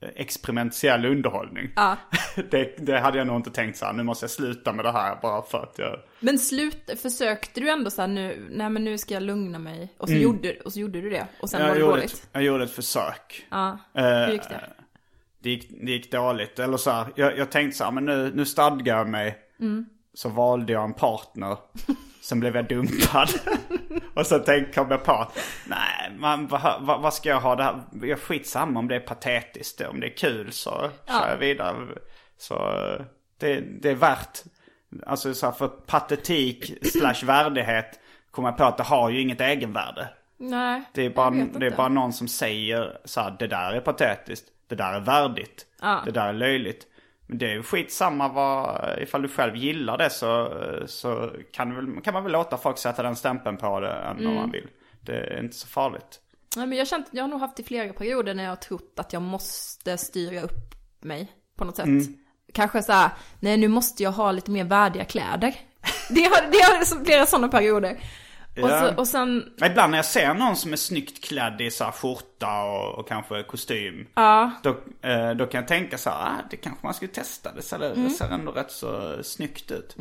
[0.00, 1.70] eh, experimentell underhållning.
[1.76, 1.96] Ja.
[2.50, 4.92] det, det hade jag nog inte tänkt så här, nu måste jag sluta med det
[4.92, 6.00] här bara för att jag...
[6.20, 9.94] Men slut, försökte du ändå så här nu, nej men nu ska jag lugna mig.
[9.98, 11.26] Och så, gjorde, och så gjorde du det.
[11.42, 11.78] Och sen var Mm.
[11.80, 12.12] Jag det gjorde, dåligt.
[12.12, 13.46] ett, jag gjorde ett försök.
[13.50, 14.60] Ja, Eh, hur gick det?
[15.42, 16.58] Det gick, det gick dåligt.
[16.58, 19.38] Eller så här, jag, jag tänkte så här, men nu, nu stadgar jag mig.
[19.60, 19.86] Mm.
[20.14, 21.56] Så valde jag en partner.
[22.20, 23.28] Sen blev jag dumpad.
[24.14, 25.26] och så tänkte, kom jag på,
[25.66, 27.82] nej, man, vad, vad, vad ska jag ha det här?
[28.02, 29.80] Jag skitsamma om det är patetiskt.
[29.80, 31.76] Om det är kul så kör jag vidare.
[32.38, 32.54] Så
[33.38, 34.38] det, det är värt,
[35.06, 39.40] alltså så här, för patetik slash värdighet kommer jag på att det har ju inget
[39.40, 40.08] egenvärde.
[40.36, 43.80] Nej, Det är, bara, det är bara någon som säger så här, det där är
[43.80, 46.02] patetiskt, det där är värdigt, Ja.
[46.04, 46.86] det där är löjligt.
[47.30, 50.52] Men det är ju skitsamma vad, ifall du själv gillar det så,
[50.86, 54.28] så kan, väl, kan man väl låta folk sätta den stämpeln på det än Mm.
[54.30, 54.68] om man vill.
[55.00, 56.20] Det är inte så farligt.
[56.56, 58.56] Nej, men jag, har känt, jag har nog haft i flera perioder när jag har
[58.56, 61.86] trott att jag måste styra upp mig på något sätt.
[61.86, 62.14] Mm.
[62.54, 65.54] Kanske så här, nej nu måste jag ha lite mer värdiga kläder.
[66.10, 68.00] Det har, det har flera sådana perioder.
[68.62, 68.80] Och, Ja.
[68.92, 71.90] så, och sen, Ibland när jag ser någon som är snyggt klädd i så här
[71.92, 74.06] skjorta och, och kanske kostym.
[74.14, 74.70] ja, Då,
[75.08, 77.52] eh, då kan jag tänka så här, ah, det kanske man skulle testa.
[77.52, 78.04] Det ser, Mm.
[78.04, 79.96] det ser ändå rätt så snyggt ut.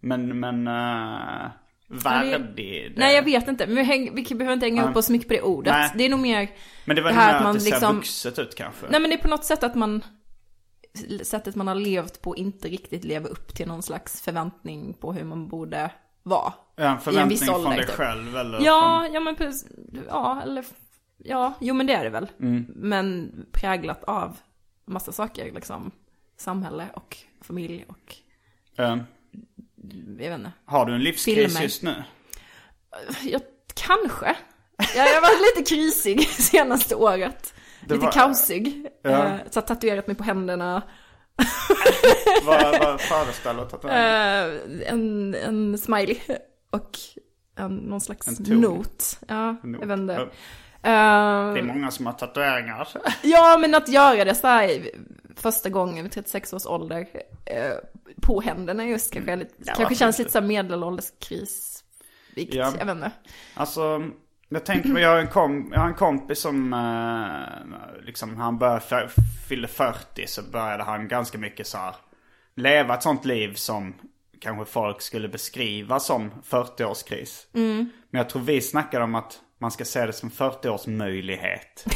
[0.00, 1.50] Men, men, uh,
[1.88, 2.42] värdig.
[2.56, 5.12] det- nej jag vet inte, men vi, häng, vi behöver inte hänga upp oss så
[5.12, 5.72] mycket på det ordet.
[5.72, 5.92] Nej.
[5.94, 6.48] Det är nog mer
[6.84, 8.86] Men det var det här att att man det liksom- vuxet ut kanske.
[8.90, 10.04] Nej men det är på något sätt att man
[11.22, 15.24] Sättet man har levt på inte riktigt lever upp till någon slags förväntning på hur
[15.24, 15.90] man borde
[16.22, 16.52] vara.
[16.76, 17.94] En förväntning viss från ålder, dig typ.
[17.94, 19.70] själv eller Ja, ja men precis.
[20.08, 20.64] Ja, eller
[21.18, 22.26] Ja, jo men det är det väl.
[22.40, 22.66] Mm.
[22.76, 24.36] Men präglat av
[24.84, 25.90] massa saker liksom.
[26.36, 28.16] Samhälle och familj och
[28.76, 28.88] från...
[28.88, 28.96] Eh,
[30.08, 30.52] jag vet inte.
[30.64, 31.62] har du en livskris Filmer.
[31.62, 32.04] just nu?
[33.22, 33.40] Jag,
[33.74, 34.36] kanske.
[34.96, 37.54] Jag har varit lite krisig senaste året.
[37.80, 38.86] Lite var- kaosig.
[39.02, 39.10] Ja.
[39.10, 40.82] Eh, Så har tatuerat mig på händerna.
[42.44, 44.80] vad, vad föreställer tatueringen?
[44.82, 46.16] Eh, en, en smiley
[46.74, 46.90] och
[47.56, 48.60] en, någon slags En ton.
[48.60, 49.18] not.
[49.28, 49.80] Ja, Not.
[49.80, 50.14] jag vet inte.
[50.14, 50.22] Ja.
[50.82, 52.88] Eh, Det är många som har tatueringar.
[53.22, 54.90] ja, men att göra det så här
[55.36, 57.06] första gången vid 36 års ålder
[57.46, 57.72] eh,
[58.22, 62.54] på händerna just kanske, är lite, kanske varför känns lite så här medelålderskrisvikt.
[62.54, 62.72] Ja.
[62.78, 63.10] Jag vet inte.
[63.54, 64.02] Alltså,
[64.48, 69.08] jag tänker, jag har en, kom, jag har en kompis som, eh, liksom, han började
[69.48, 71.94] fyllde 40 så började han ganska mycket så här,
[72.54, 73.94] leva ett sånt liv som
[74.44, 77.46] kanske folk skulle beskriva som 40-årskris.
[77.54, 77.90] Mm.
[78.10, 81.84] Men jag tror vi snackade om att man ska se det som 40-års möjlighet.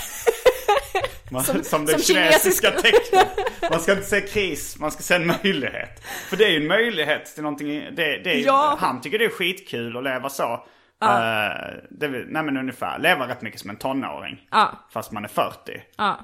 [1.30, 3.70] Man, som, Som- det som kinesiska kinesisk- tecknet.
[3.70, 6.04] Man ska inte se kris, man ska se en möjlighet.
[6.28, 8.76] För det är ju en möjlighet till någonting, det, det är, Ja.
[8.80, 10.52] han tycker det är skitkul att leva så.
[10.52, 10.58] Eh,
[11.90, 14.40] det, är väl- nej men ungefär, leva rätt mycket som en tonåring.
[14.50, 15.52] Ja, Fast man är 40.
[15.96, 16.18] ja.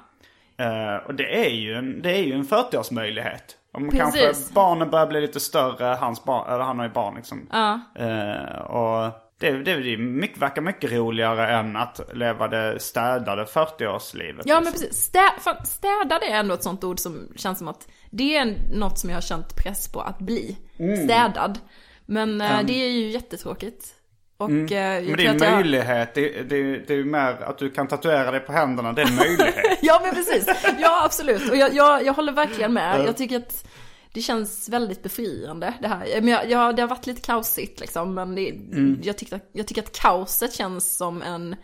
[0.57, 3.55] Eh, och det är ju en, det är ju en 40-års möjlighet.
[3.75, 4.23] Om Precis.
[4.23, 7.47] kanske barnen börjar bli lite större, hans barn, eller han har ju barn liksom.
[7.51, 7.79] Ja.
[7.95, 13.43] Eh, och det, det, det är mycket, verkar mycket roligare än att leva det städade
[13.43, 14.41] 40-årslivet.
[14.45, 14.71] Ja men liksom.
[14.71, 18.57] precis, Stä, fan, städad är ändå ett sånt ord som känns som att det är
[18.73, 20.57] något som jag har känt press på att bli.
[20.77, 21.03] Mm.
[21.03, 21.59] Städad.
[22.05, 23.95] Men eh, det är ju jättetråkigt.
[24.37, 25.05] Och eh, Mm.
[25.05, 25.51] Men det är en att jag...
[25.53, 26.13] möjlighet.
[26.13, 28.93] Det, det, det är ju mer att du kan tatuera dig på händerna.
[28.93, 29.79] Det är en möjlighet.
[29.81, 30.45] Ja men precis,
[30.79, 31.49] ja absolut.
[31.51, 33.05] Och jag, jag, jag håller verkligen med.
[33.05, 33.67] Jag tycker att
[34.13, 36.07] det känns väldigt befriande det här.
[36.21, 38.13] Men jag, jag, det har varit lite kaosigt liksom.
[38.13, 38.99] Men det, Mm.
[39.03, 41.55] jag, tycker, att- jag tycker att kaoset känns som en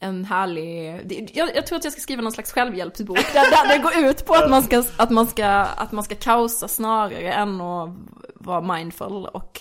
[0.00, 3.82] en härlig, jag, jag tror att jag ska skriva någon slags självhjälpsbok där, där det
[3.82, 7.60] går ut på att man ska, att man ska, att man ska kaosa snarare än
[7.60, 7.90] att
[8.34, 9.60] vara mindful och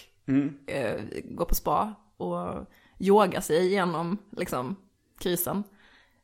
[0.67, 0.93] eh,
[1.23, 2.65] gå på spa och
[2.99, 4.75] yoga sig igenom liksom
[5.19, 5.63] krisen.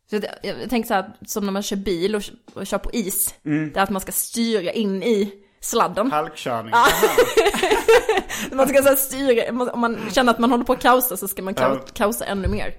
[0.09, 2.21] Så jag, jag tänker så här, som när man kör bil och,
[2.53, 6.11] och kör på is, det är att man ska styra in i sladden.
[6.11, 6.73] Halkkörning.
[8.51, 11.27] Man ska så här styra, om man känner att man håller på att kaosa så
[11.27, 11.87] ska man ka- Ja.
[11.93, 12.73] kaosa ännu mer.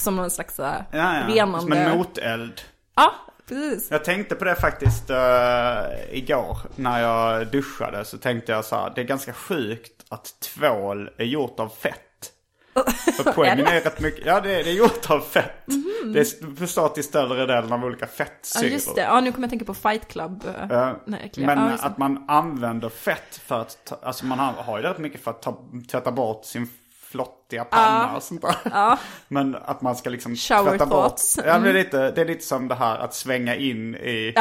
[0.00, 1.34] Som någon slags så här, Ja, ja.
[1.34, 1.60] renande...
[1.60, 2.60] Som en moteld.
[2.94, 3.12] Ja,
[3.48, 3.90] precis.
[3.90, 5.16] Jag tänkte på det faktiskt uh,
[6.16, 11.10] igår när jag duschade så tänkte jag så här, det är ganska sjukt att tvål
[11.16, 12.00] är gjort av fett.
[13.16, 15.52] För poängen är rätt mycket, ja det är, det är gjort av fett.
[16.14, 18.10] Det består till större delen av olika Mhm.
[18.18, 18.70] Ja, fettsyror.
[18.70, 19.00] just det.
[19.00, 20.44] Ja, nu kommer jag tänka på Fight Club.
[21.32, 24.84] klär- men ja, att man använder fett för att, ta, alltså man har, har ju
[24.84, 25.58] rätt mycket för att ta,
[25.90, 26.68] tvätta bort sin
[27.10, 28.98] flottiga panna och sånt där.
[29.28, 31.36] Men att man ska liksom Shower tvätta thoughts.
[31.36, 31.44] bort.
[31.46, 34.34] Ja, det, är lite, det är lite som det här att svänga in i,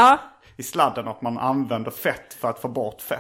[0.58, 1.08] i sladden.
[1.08, 3.20] Att man använder fett för att få bort fett.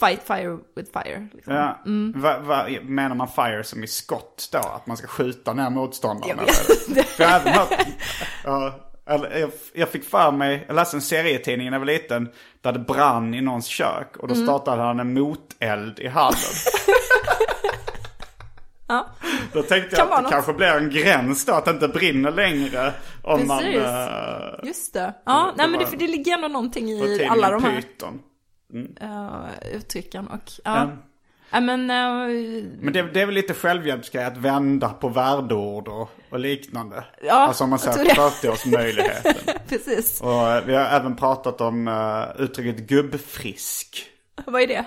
[0.00, 1.28] Fight fire with fire.
[1.34, 1.54] Liksom.
[1.54, 1.78] Ja.
[1.86, 2.20] Mm.
[2.20, 4.58] Va, va, menar man fire som i skott då?
[4.58, 6.38] Att man ska skjuta ner motståndaren?
[7.18, 7.42] Jag
[8.44, 8.72] jag,
[9.40, 12.28] jag, jag fick för mig, jag läste en serietidning när jag var liten.
[12.60, 14.16] Där det brann i någons kök.
[14.16, 14.46] Och då Mm.
[14.46, 16.38] startade han en moteld i hallen.
[18.88, 19.06] Ja.
[19.52, 20.30] Då tänkte Kan jag att det något.
[20.32, 22.92] kanske blir en gräns då, att det inte brinner längre.
[23.22, 23.58] Om man...
[23.58, 23.76] Precis.
[23.82, 25.14] Uh, Just det.
[25.26, 28.18] Ja, nej men det, för det ligger ändå någonting i alla de här Python.
[28.74, 30.26] Uh, uttrycken.
[30.26, 30.76] Och, ja.
[30.76, 30.90] Ja.
[31.50, 32.36] Ja, men, eh,
[32.80, 37.04] Men det, det är väl lite självhjälpsgrej att vända på värdeord och, och liknande.
[37.22, 39.34] Ja, alltså om man säger tror 40-årsmöjligheten.
[39.68, 40.20] precis.
[40.20, 44.06] och eh, vi har även pratat om uh, uttrycket gubbfrisk.
[44.46, 44.84] Vad är det?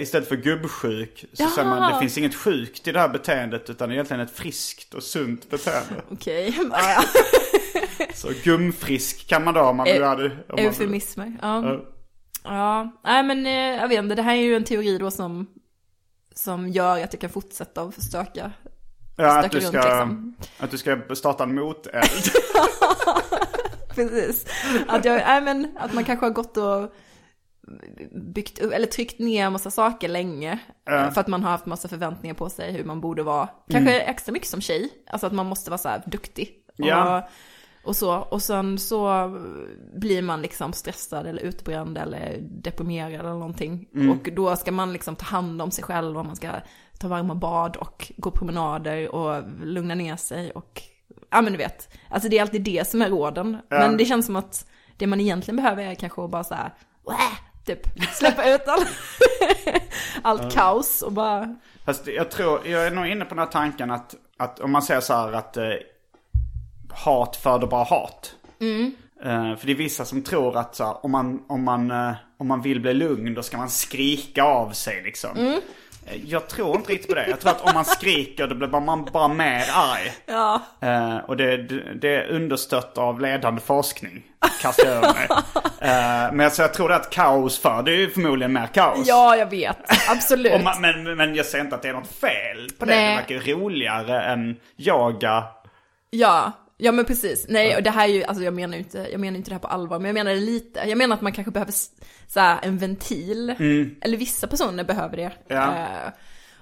[0.00, 1.50] Istället för gubbsjuk så Ja.
[1.54, 5.02] säger man det finns inget sjukt i det här beteendet utan egentligen ett friskt och
[5.02, 6.02] sunt beteende.
[6.10, 6.58] Okej.
[6.72, 7.04] Ja.
[8.14, 10.62] Så gumfrisk kan man då om man vill Eu- göra det.
[10.62, 11.36] Eufemismer.
[11.42, 11.80] Ja.
[12.46, 12.92] Ja.
[13.04, 15.46] Nej men eh, jag vet inte, det här är ju en teori då som,
[16.34, 18.52] som gör att jag kan fortsätta att stöka.
[19.16, 20.36] Ja, att du, runt, ska, liksom.
[20.58, 22.04] att du ska starta en moteld.
[23.94, 24.46] Precis.
[24.88, 26.92] Att, jag, nej, men, att man kanske har gått och
[28.34, 30.58] byggt upp, eller tryckt ner massa saker länge.
[30.84, 31.10] Ja.
[31.10, 33.48] För att man har haft massa förväntningar på sig hur man borde vara.
[33.70, 34.10] Kanske Mm.
[34.10, 34.90] extra mycket som tjej.
[35.10, 36.52] Alltså att man måste vara så här duktig.
[36.76, 37.28] Ja.
[37.86, 38.16] Och, så.
[38.16, 39.30] Och sen så
[39.94, 43.88] blir man liksom stressad eller utbränd eller deprimerad eller någonting.
[43.94, 44.10] Mm.
[44.10, 46.48] Och då ska man liksom ta hand om sig själv och man ska
[46.98, 50.82] ta varma bad och gå promenader och lugna ner sig och
[51.30, 51.88] ja men du vet.
[52.10, 53.58] Alltså det är alltid det som är råden.
[53.68, 53.78] Ja.
[53.78, 56.54] Men det känns som att det man egentligen behöver är kanske att bara så
[57.66, 57.80] typ
[58.12, 58.84] släppa ut all,
[60.22, 63.90] allt kaos och bara, Fast jag tror, jag är nog inne på den här tanken
[63.90, 65.64] att, att om man säger så här att eh,
[66.96, 68.32] hat föder bara hat.
[69.24, 72.12] Eh, för det är vissa som tror att så här, om, man, om, man, eh,
[72.38, 75.38] om man vill bli lugn då ska man skrika av sig liksom.
[75.38, 77.26] Eh, Jag tror inte riktigt på det.
[77.28, 80.12] Jag tror att om man skriker då blir man bara mer arg.
[80.26, 84.22] ja, Eh, och det, det, det är understött av ledande forskning.
[84.62, 85.28] Kastar jag över mig.
[85.80, 89.06] Eh, men alltså, jag tror det att kaos föder ju förmodligen mer kaos.
[89.08, 89.76] ja jag vet,
[90.10, 90.62] absolut.
[90.64, 92.94] Man, men, men jag säger inte att det är något fel på det.
[92.94, 93.16] Nej.
[93.28, 95.44] Det verkar roligare än yoga.
[96.10, 97.46] Ja, ja men precis.
[97.48, 99.54] Nej, och det här är ju, alltså jag menar ju inte, jag menar inte det
[99.54, 100.80] här på allvar, men jag menar det lite.
[100.88, 101.90] Jag menar att man kanske behöver s-
[102.26, 103.54] så här, en ventil.
[104.00, 105.32] Eller vissa personer behöver det.
[105.48, 105.74] Ja.
[105.76, 106.12] Eh,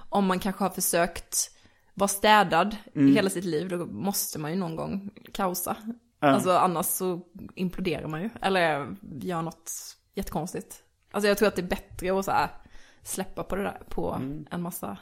[0.09, 1.51] om man kanske har försökt
[1.95, 2.77] vara städad
[3.15, 5.77] hela sitt liv, då måste man ju någon gång kaosa.
[6.35, 7.21] Alltså annars så
[7.55, 9.73] imploderar man ju, eller gör något
[10.15, 10.77] jättekonstigt.
[11.11, 12.49] Alltså jag tror att det är bättre att så här,
[13.03, 14.97] släppa på det där, på en massa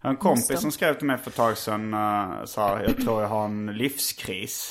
[0.00, 0.60] Jag har en kompis Motstånd.
[0.60, 1.94] som skrev till mig för ett tag sedan.
[1.94, 4.70] Uh, sa jag tror jag har en livskris.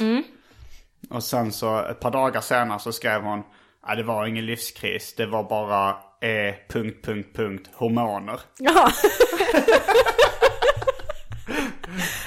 [1.10, 3.44] Och sen så ett par dagar senare så skrev hon.
[3.88, 5.14] Nej det var ingen livskris.
[5.18, 6.56] Det var bara E...
[6.70, 8.40] Punkt, punkt, punkt, hormoner.
[8.60, 8.92] Ja.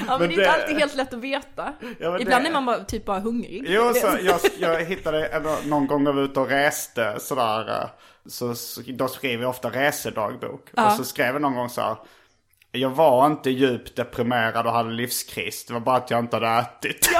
[0.06, 1.72] ja men, det är inte alltid helt lätt att veta.
[1.98, 3.64] Ja, men Ibland det- är man bara typ bara hungrig.
[3.66, 7.68] Jo, så jag, jag hittade någon gång jag var ute och reste sådär.
[7.82, 7.88] eh,
[8.26, 8.54] Så,
[8.94, 10.68] då skriver jag ofta resedagbok.
[10.76, 11.96] Och så skrev jag någon gång så här.
[12.72, 15.64] Jag var inte djupt deprimerad och hade livskris.
[15.64, 17.09] Det var bara att jag inte hade ätit.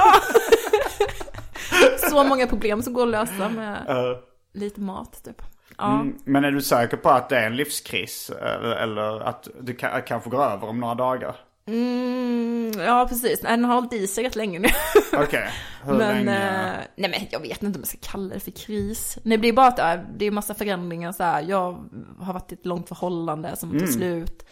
[2.09, 4.17] Så många problem som går att lösa med Eh,
[4.53, 5.41] lite mat typ.
[5.77, 5.93] Ja.
[5.93, 8.29] mm, Men är du säker på att det är en livskris?
[8.29, 11.35] Eller, eller att du kan, kanske går över om några dagar?
[11.67, 14.67] Mm, ja precis, Nej, den har hållit i sig rätt länge nu.
[15.13, 15.49] Okej.
[15.83, 16.37] Hur men, länge?
[16.37, 19.17] eh, nej men jag vet inte om jag ska kalla det för kris.
[19.23, 21.41] Nej, det är bara att äh, det är massa förändringar så här.
[21.41, 24.45] Jag har varit i ett långt förhållande som tog slut.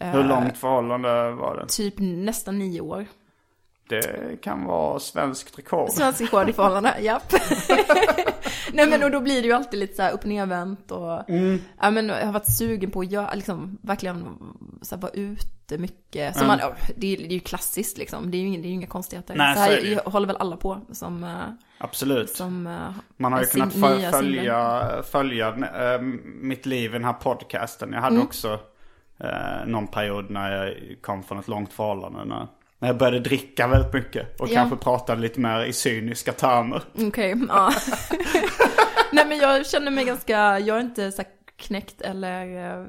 [0.00, 1.66] Hur långt förhållande var det?
[1.68, 3.06] Typ nästan nio år.
[3.88, 5.90] Det kan vara svenskt rekord.
[5.90, 7.32] Svensk rekord i förhållande, japp.
[8.72, 11.58] Nej men och då blir det ju alltid lite så här upp nervänt och Mm.
[11.80, 14.24] ja men jag har varit sugen på att göra, liksom verkligen
[14.82, 16.36] så här, vara ute mycket.
[16.36, 18.66] Som man, ja, det, är, det är ju klassiskt liksom, det är ju inga, det
[18.66, 19.34] är ju inga konstigheter.
[19.36, 19.98] Nej, så här så ju.
[20.04, 21.30] håller väl alla på som, eh,
[21.78, 22.30] Absolut.
[22.30, 22.72] som eh,
[23.16, 25.48] Man har ju kunnat sin- fö- nya följa, följa
[25.94, 27.92] äh, mitt liv i den här podcasten.
[27.92, 28.26] Jag hade Mm.
[28.26, 28.60] också
[29.20, 32.24] äh, någon period när jag kom från ett långt förhållande.
[32.24, 32.46] När,
[32.78, 34.40] när jag började dricka väldigt mycket.
[34.40, 34.54] Och Ja.
[34.54, 36.82] kanske pratade lite mer i cyniska termer.
[36.98, 37.72] Okej, ja.
[39.12, 41.22] Nej men jag känner mig ganska, jag är inte så
[41.56, 42.84] knäckt eller eh,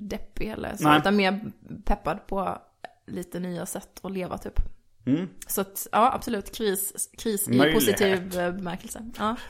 [0.00, 0.98] deppig eller så, Nej.
[0.98, 1.40] utan mer
[1.84, 2.58] peppad på
[3.06, 4.60] lite nya sätt att leva typ.
[5.06, 5.28] Mm.
[5.46, 9.10] Så att, ja absolut, kris, kris i positiv eh, bemärkelse.
[9.18, 9.36] Ja.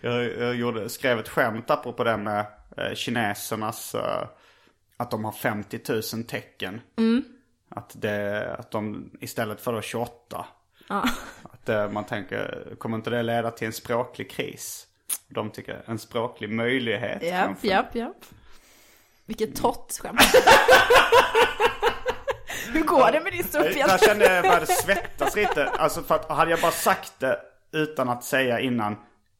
[0.00, 4.26] Jag, jag gjorde, skrev ett skämt apropå det med eh, kinesernas, eh,
[4.96, 5.80] att de har 50
[6.14, 6.80] 000 tecken.
[6.98, 7.24] Mm.
[7.68, 10.46] Att, det, att de istället för då 28.
[10.88, 11.04] Ja.
[11.42, 14.86] Att eh, man tänker, kommer inte det leda till en språklig kris?
[15.28, 17.66] De tycker en språklig möjlighet Japp, kanske.
[17.68, 18.24] japp, japp.
[19.26, 20.20] Vilket torrt skämt.
[22.72, 23.78] Hur går det med din Jag, ståupphjälte?
[23.90, 25.68] jag kände jag började svettas lite.
[25.68, 27.40] Alltså för att hade jag bara sagt det
[27.72, 28.96] utan att säga innan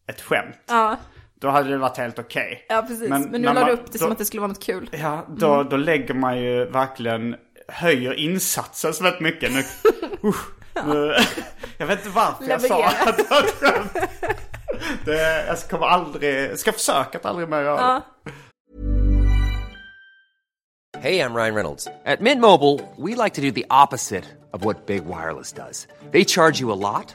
[0.07, 0.59] ett skämt.
[0.66, 0.97] Ja,
[1.40, 2.66] Då hade det varit helt okej.
[2.68, 3.09] ja precis.
[3.09, 4.90] Men, nu när la du upp det som då- att det skulle vara något kul.
[4.92, 7.37] Ja, då, då lägger man ju verkligen,
[7.68, 9.53] höjer insatsen så väldigt mycket.
[9.53, 9.59] Nu,
[10.29, 10.46] usch,
[10.87, 11.14] nu,
[11.79, 13.42] jag vet inte varför jag sa att det var
[15.46, 18.03] jag kommer aldrig, jag ska försöka att aldrig mer göra Ja.
[21.01, 21.88] Hey, I'm Ryan Reynolds.
[22.07, 25.87] At Mint Mobile, we like to do the opposite of what Big Wireless does.
[26.11, 27.14] They charge you a lot,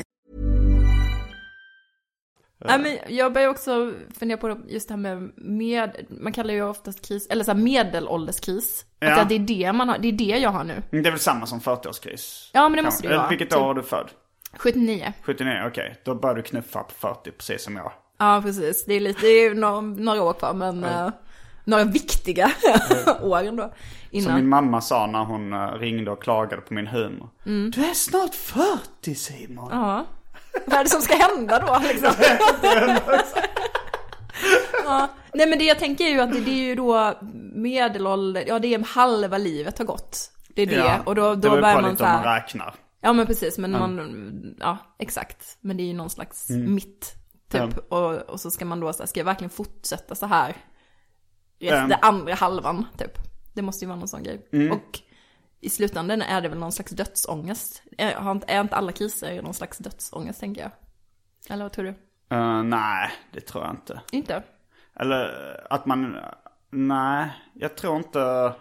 [2.65, 6.63] Nej, men jag börjar också fundera på just det här med, med man kallar ju
[6.63, 8.85] oftast kris, eller så här medelålderskris.
[8.99, 9.21] Ja.
[9.21, 10.83] Att det är det man har, det är det jag har nu.
[10.89, 12.49] Det är väl samma som 40-årskris?
[12.53, 13.29] Ja, men det måste det Eller vara.
[13.29, 14.09] Vilket år är du född?
[14.53, 15.13] 79.
[15.23, 15.95] 79, okej.
[16.05, 17.91] Då börjar du knuffa på 40, precis som jag.
[18.19, 18.85] Ja, precis.
[18.85, 21.09] Det är lite, det är några, några år kvar, men eh,
[21.65, 22.51] några viktiga
[23.21, 23.63] år ändå.
[23.63, 23.73] Som
[24.19, 24.35] Innan.
[24.35, 27.29] min mamma sa när hon eh, ringde och klagade på min humor.
[27.45, 27.71] Mm.
[27.71, 29.69] Du är snart 40 Simon.
[29.71, 30.05] Ja.
[30.65, 32.13] Vad är det som ska hända då liksom?
[34.85, 35.09] ja.
[35.33, 37.13] Nej men det jag tänker är ju att det, det är ju då
[37.53, 40.31] medelålder, ja det är halva livet har gått.
[40.55, 41.01] Det är det.
[41.05, 42.75] och då, det då beror börjar man så om man här, räknar.
[43.01, 45.57] Ja men precis, men man, ja exakt.
[45.61, 47.13] Men det är ju någon slags mitt,
[47.51, 47.77] typ.
[47.91, 50.55] Och, och så ska man då så här, ska jag verkligen fortsätta så här?
[51.59, 51.89] Resten, Mm.
[51.89, 53.11] den andra halvan, typ.
[53.53, 54.47] Det måste ju vara någon sån grej.
[54.71, 54.99] Och
[55.61, 57.83] i slutändan är det väl någon slags dödsångest.
[57.97, 60.71] Är, inte- är inte alla kriser någon slags dödsångest, tänker jag?
[61.49, 61.93] Eller vad tror du?
[62.35, 64.01] Eh, nej, det tror jag inte.
[64.11, 64.43] Inte?
[64.95, 65.27] Eller
[65.73, 66.17] att man...
[66.69, 68.53] Nej, jag tror inte...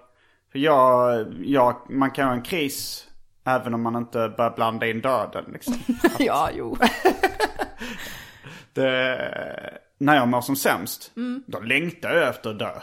[0.53, 3.09] För jag, jag, man kan ha en kris
[3.45, 5.75] även om man inte börjar blanda in döden liksom.
[6.19, 6.77] ja, jo.
[8.73, 11.43] Det, när jag mår som sämst, Mm.
[11.47, 12.81] då längtar jag efter att dö.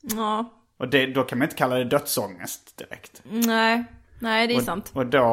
[0.00, 0.44] Ja,
[0.78, 3.22] Och det, då kan man inte kalla det dödsångest direkt.
[3.24, 3.84] nej.
[4.20, 4.90] Nej, det är Och, sant.
[4.94, 5.24] och, då,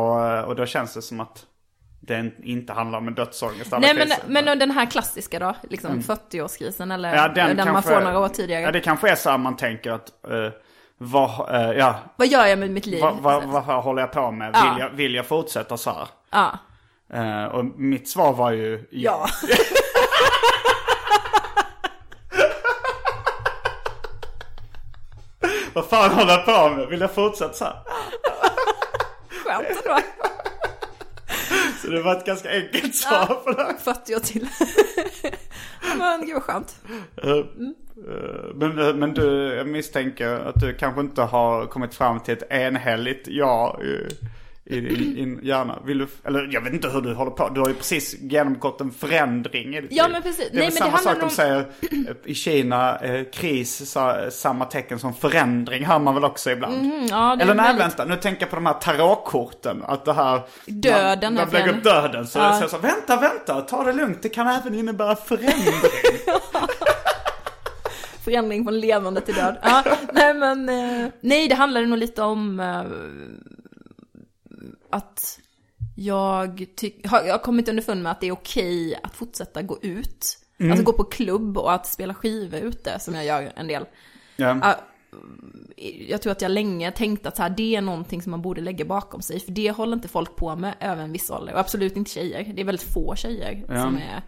[0.48, 1.46] och då känns det som att
[2.02, 3.72] det inte handlar om en dödsångest.
[3.72, 4.24] Nej men, kriser.
[4.28, 7.22] men den här klassiska då, liksom 40-årskrisen eller Mm.
[7.22, 8.62] Ja, den, den man kanske- får några år tidigare.
[8.62, 10.50] Ja, det kanske är så här man tänker att, eh,
[10.98, 13.02] vad, eh, ja, Vad gör jag med mitt liv?
[13.02, 14.52] vad, vad, vad håller jag på med?
[14.54, 14.72] Ja.
[14.74, 16.08] Vill, jag, vill jag fortsätta så här?
[16.32, 16.60] Ja.
[17.14, 19.28] Eh, och mitt svar var ju Ja.
[25.76, 26.88] Vad fan håller jag på med?
[26.88, 27.76] Vill jag fortsätta så här?
[29.44, 30.00] Skönt ändå.
[31.82, 33.76] Så det var ett ganska enkelt svar på det.
[33.84, 34.48] 40 år till.
[35.98, 36.76] Men gud vad skönt.
[37.24, 37.46] Eh,
[38.56, 42.52] Men, eh, men du, jag misstänker att du kanske inte har kommit fram till ett
[42.52, 43.80] enhälligt ja
[44.66, 45.80] i, din hjärna.
[45.86, 47.50] Vill du, eller jag vet inte hur du håller på.
[47.50, 50.50] Du har ju precis genomgått en förändring i ditt Ja, men precis.
[50.52, 51.58] Det är Nej, väl men samma det sak de om- säger
[51.92, 56.76] eh, i Kina, eh, kris, sa, samma tecken som förändring hör man väl också ibland.
[56.86, 59.84] Mm, ja, eller nej, väldigt- vänta, nu tänker jag på de här tarotkorten.
[59.84, 60.42] Att det här...
[60.66, 62.54] Döden När är man lägger upp döden så Ja.
[62.54, 64.22] säger så vänta, vänta, ta det lugnt.
[64.22, 65.74] Det kan även innebära förändring.
[68.26, 69.58] Förändring från levande till död.
[69.64, 72.82] Ja, nej men, eh, nej det handlade nog lite om eh,
[74.96, 75.40] att
[75.96, 79.80] jag, tyck, har, jag har kommit underfund med att det är okej att fortsätta gå
[79.82, 80.38] ut.
[80.60, 83.86] Alltså gå på klubb och att spela skivor ute som jag gör en del.
[84.36, 84.58] ja.
[84.62, 84.76] Ja,
[86.08, 88.62] jag tror att jag länge tänkt att så här, det är någonting som man borde
[88.62, 89.40] lägga bakom sig.
[89.40, 91.54] För det håller inte folk på med över en viss ålder.
[91.54, 92.54] Och absolut inte tjejer.
[92.56, 94.22] Det är väldigt få tjejer som är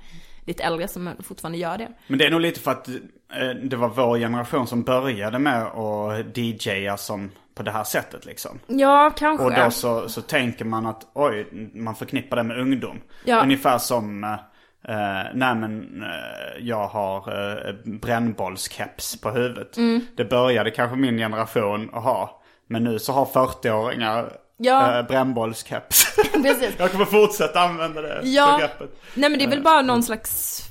[0.46, 1.92] lite äldre som fortfarande gör det.
[2.08, 5.64] Men det är nog lite för att eh, det var vår generation som började med
[5.64, 8.60] att DJa som på det här sättet liksom.
[8.68, 9.46] Ja, kanske.
[9.46, 13.02] Och då så, så tänker man att oj, man förknippar det med ungdom.
[13.26, 13.42] Ja.
[13.44, 19.78] Ungefär som, eh, eh, nej men eh, jag har eh, brännbollskeps på huvudet.
[19.78, 20.02] Mm.
[20.18, 22.42] Det började kanske min generation att ha.
[22.68, 25.00] Men nu så har 40-åringar Ja.
[25.00, 26.16] eh, brännbollskeps.
[26.34, 26.74] Precis.
[26.78, 29.02] jag kommer fortsätta använda det Ja, begreppet.
[29.16, 30.62] nej men det är väl bara någon slags...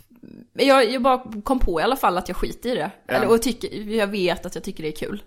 [0.53, 2.91] Jag, jag bara kom på i alla fall att jag skiter i det.
[3.09, 5.23] Eller, och tycker, jag vet att jag tycker det är kul.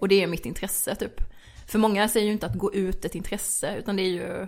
[0.00, 1.20] Och det är mitt intresse typ.
[1.68, 4.46] För många säger ju inte att gå ut ett intresse, utan det är ju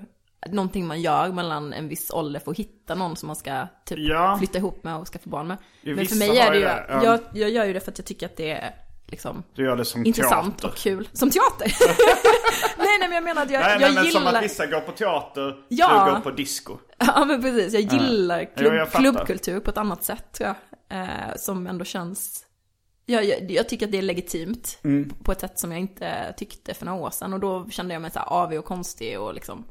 [0.50, 3.98] någonting man gör mellan en viss ålder för att hitta någon som man ska typ
[3.98, 4.36] Ja.
[4.38, 5.56] flytta ihop med och skaffa barn med.
[5.82, 7.04] Jo, Men för mig är det ju det, ja.
[7.04, 8.74] jag, jag gör ju det för att jag tycker att det är
[9.06, 10.68] liksom Du gör det som intressant teater.
[10.68, 11.08] och kul.
[11.12, 11.66] Som teater!
[12.78, 14.20] nej nej men jag menar att jag, Nej, jag men gillar...
[14.20, 16.04] som att vissa går på teater, Ja.
[16.06, 16.78] du går på disco.
[16.98, 20.56] Ja men precis, jag gillar klubb, Jo, jag klubbkultur på ett annat sätt tror jag.
[21.00, 22.45] Eh, som ändå känns,
[23.06, 24.78] jag, jag, jag tycker att det är legitimt.
[24.84, 25.10] Mm.
[25.24, 27.32] På ett sätt som jag inte tyckte för några år sedan.
[27.32, 29.64] Och då kände jag mig så här avig och konstig och liksom,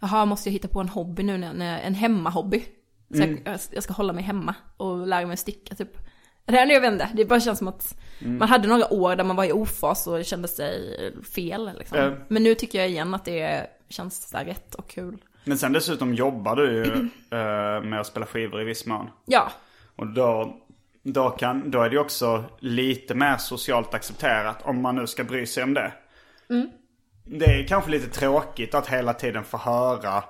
[0.00, 2.64] jaha måste jag hitta på en hobby nu, när, när, en hemmahobby.
[3.14, 3.38] Så Mm.
[3.44, 5.96] jag, jag ska hålla mig hemma och lära mig sticka typ.
[6.44, 8.38] Det här, jag vet inte, det bara känns som att Mm.
[8.38, 10.96] man hade några år där man var i ofas och kände sig
[11.34, 12.16] fel liksom.
[12.28, 15.24] Men nu tycker jag igen att det känns så rätt och kul.
[15.44, 16.82] Men sen dessutom jobbar du ju
[17.38, 19.08] eh, med att spela skivor i viss mån.
[19.26, 19.52] Ja,
[19.96, 20.56] Och då,
[21.02, 25.46] då, kan, då är det också lite mer socialt accepterat om man nu ska bry
[25.46, 25.92] sig om det.
[27.24, 30.24] Det är kanske lite tråkigt att hela tiden få höra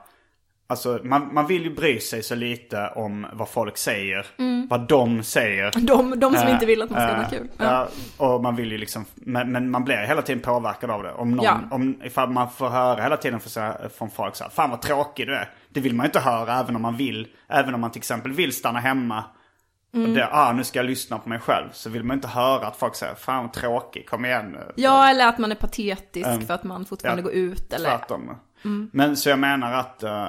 [0.73, 4.27] Alltså man, man vill ju bry sig så lite om vad folk säger.
[4.69, 5.73] Vad de säger.
[5.87, 7.49] de, de som Eh, inte vill att man ska ha eh, kul.
[7.57, 7.89] Ja.
[8.17, 11.13] och man vill ju liksom, men, men man blir hela tiden påverkad av det.
[11.13, 11.61] Om någon, Ja.
[11.71, 15.27] om, ifall man får höra hela tiden från, från folk så här, fan vad tråkig
[15.27, 15.51] du är.
[15.69, 18.33] Det vill man ju inte höra även om man vill, även om man till exempel
[18.33, 19.25] vill stanna hemma.
[19.95, 20.15] Mm.
[20.15, 21.69] Det, ah, nu ska jag lyssna på mig själv.
[21.73, 24.57] Så vill man inte höra att folk säger, fan tråkig, kom igen.
[24.77, 27.89] Ja, eller att man är patetisk för att man fortfarande ja, går ut eller...
[27.99, 28.37] Tvärtom.
[28.93, 30.29] Men så jag menar att eh,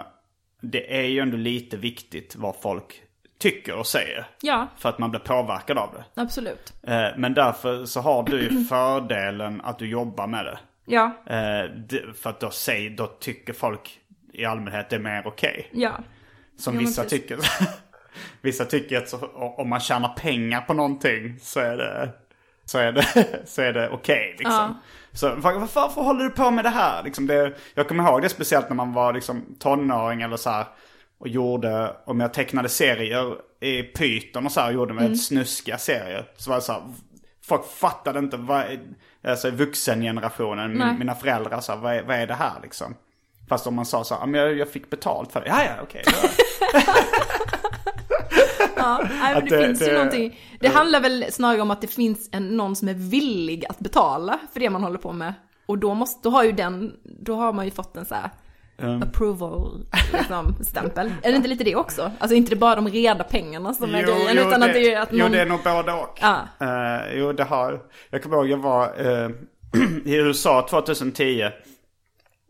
[0.61, 3.01] det är ju ändå lite viktigt vad folk
[3.39, 4.25] tycker och säger.
[4.41, 6.21] Ja, För att man blir påverkad av det.
[6.21, 6.73] absolut.
[6.83, 10.59] Eh, Men därför så har du ju fördelen att du jobbar med det.
[10.85, 13.99] Ja, Eh, det- För att då, säger, då tycker folk
[14.33, 15.69] i allmänhet det är mer okej.
[15.73, 15.91] ja.
[16.57, 17.37] Som men vissa tycker.
[18.41, 19.17] vissa tycker att så,
[19.57, 22.09] om man tjänar pengar på någonting så är det,
[22.65, 23.05] så är det,
[23.45, 24.35] så är det okej.
[24.37, 24.53] liksom.
[24.53, 24.75] Ja.
[25.13, 27.03] Så var, varför, varför håller du på med det här?
[27.03, 30.65] Liksom det, jag kommer ihåg det speciellt när man var liksom, tonåring eller så här.
[31.17, 35.77] Och gjorde, om jag tecknade serier i Python och så här, och gjorde väldigt snuskiga
[35.77, 36.25] serier.
[36.37, 36.81] Så var det så här,
[37.47, 38.65] folk fattade inte vad,
[39.27, 42.95] alltså vuxengenerationen, min, mina föräldrar sa vad, är- vad är det här liksom?
[43.53, 45.47] Fast om man sa så här, "Ja, men jag, jag fick betalt för det.
[45.47, 46.01] Ja, ja, okej.
[46.05, 46.83] det
[48.75, 48.99] ja.
[49.21, 50.39] Nej, men det, det- finns ju det- någonting.
[50.59, 54.39] Det handlar väl snarare om att det finns en, någon som är villig att betala
[54.53, 55.33] för det man håller på med.
[55.65, 58.29] Och då, måste, då har ju den, då har man ju fått en så här
[59.03, 61.13] approval liksom, stämpel.
[61.23, 62.11] Är det inte lite det också?
[62.19, 65.01] Alltså inte det bara de reda pengarna som är grejen, utan det, att det är
[65.01, 65.19] att någon...
[65.19, 66.19] Jo, det är nog både och.
[66.21, 66.37] Ja.
[66.61, 67.79] Eh, jo, det har...
[68.09, 68.83] Jag kommer ihåg, jag var
[69.23, 69.29] eh,
[70.05, 71.43] i USA 2010.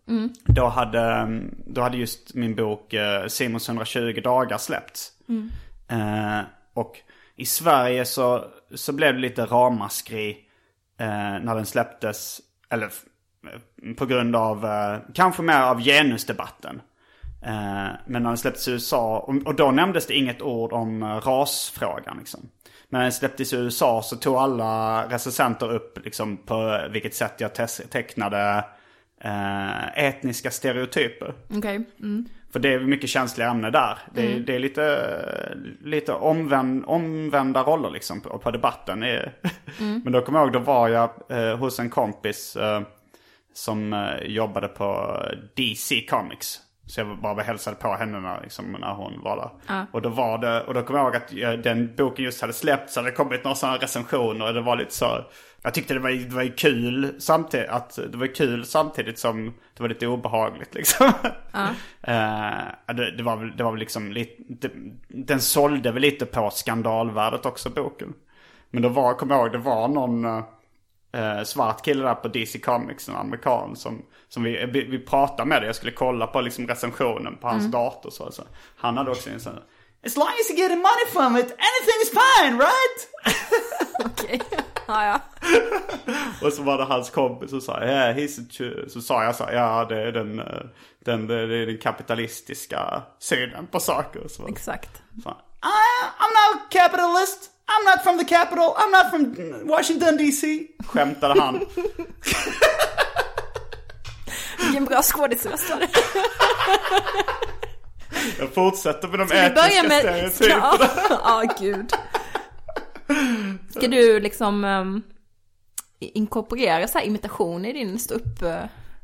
[0.08, 0.30] Mm.
[0.46, 1.28] Då, hade,
[1.66, 5.12] då hade just min bok uh, Simons 120 dagar släppts.
[5.30, 5.50] Mm.
[5.88, 6.44] Eh,
[6.74, 6.98] och
[7.36, 8.46] i Sverige så,
[8.76, 10.38] så blev det lite ramaskri
[11.00, 11.08] eh,
[11.42, 12.42] när den släpptes.
[12.70, 13.04] Eller f-
[13.98, 16.82] på grund av, eh, kanske mer av genusdebatten.
[17.42, 21.04] Eh, men när den släpptes i USA, och, och då nämndes det inget ord om
[21.04, 22.50] eh, rasfrågan liksom.
[22.90, 27.34] Men när den släpptes i USA så tog alla recensenter upp liksom på vilket sätt
[27.38, 27.52] jag
[27.90, 28.66] tecknade
[29.24, 31.34] eh, etniska stereotyper.
[31.58, 31.84] Okej.
[32.00, 32.26] Mm.
[32.54, 33.98] För det är mycket känsliga ämnen där.
[34.14, 39.04] Det är, det är lite, lite omvänd, omvända roller liksom på, på debatten.
[39.04, 39.34] Är-
[40.04, 42.82] Men då kommer jag ihåg, då var jag eh, hos en kompis eh,
[43.54, 45.18] som eh, jobbade på
[45.56, 46.60] DC Comics.
[46.88, 49.50] Så jag bara var hälsade på henne när, liksom, när hon var där.
[49.92, 51.16] Och då var det, och då kommer jag ihåg
[51.56, 52.94] att den boken just hade släppts.
[52.94, 55.26] Så hade det kommit några sådana recensioner och det var lite så.
[55.66, 59.84] Jag tyckte det var, det var kul samtidigt, att det var kul samtidigt som det
[59.84, 61.12] var lite obehagligt liksom.
[62.06, 64.72] Eh, det, det, var det var väl liksom lite, det,
[65.08, 68.14] den sålde väl lite på skandalvärdet också boken.
[68.70, 70.26] Men då var, kommer jag ihåg, det var någon
[71.14, 75.50] eh, svart kille där på DC Comics, en amerikan som, som vi, vi, vi pratade
[75.50, 75.66] med det.
[75.66, 78.44] Jag skulle kolla på liksom recensionen på hans dator så, så.
[78.76, 79.60] Han hade också en sån
[80.06, 83.08] As long as you get money from it, anything is fine, right?
[84.06, 84.40] Okej.
[84.88, 85.20] ja, ja.
[86.48, 89.36] Och så var det hans kompis som sa, yeah, he's a Jew." så sa jag
[89.36, 90.46] så här, ja det är den, eh,
[91.06, 94.28] den, det är den kapitalistiska synen på saker.
[94.28, 95.02] Så, Exakt.
[95.24, 95.34] så, I,
[96.20, 100.68] I'm not a capitalist, I'm not from the capital, I'm not from Washington DC.
[100.88, 101.66] Skämtade han.
[104.60, 105.90] Vilken bra skådisröst var det.
[108.40, 110.00] Jag fortsätter med de Ska etiska med...
[110.00, 110.78] stereotyperna.
[110.80, 110.88] Ja,
[111.44, 111.94] ja, gud.
[113.70, 115.02] Ska du liksom um,
[116.00, 118.56] inkorporera så här imitationer i din ståupp uh,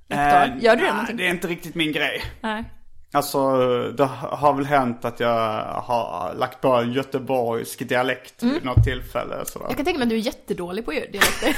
[0.09, 0.17] Eh,
[0.59, 1.17] Gör du det någonting?
[1.17, 2.23] det är inte riktigt min grej.
[2.41, 2.63] Nej.
[3.11, 3.57] Alltså
[3.97, 9.45] det har väl hänt att jag har lagt på en göteborgsk dialekt vid något tillfälle.
[9.45, 9.65] Sådär.
[9.67, 11.57] Jag kan tänka mig att du är jättedålig på dialekter.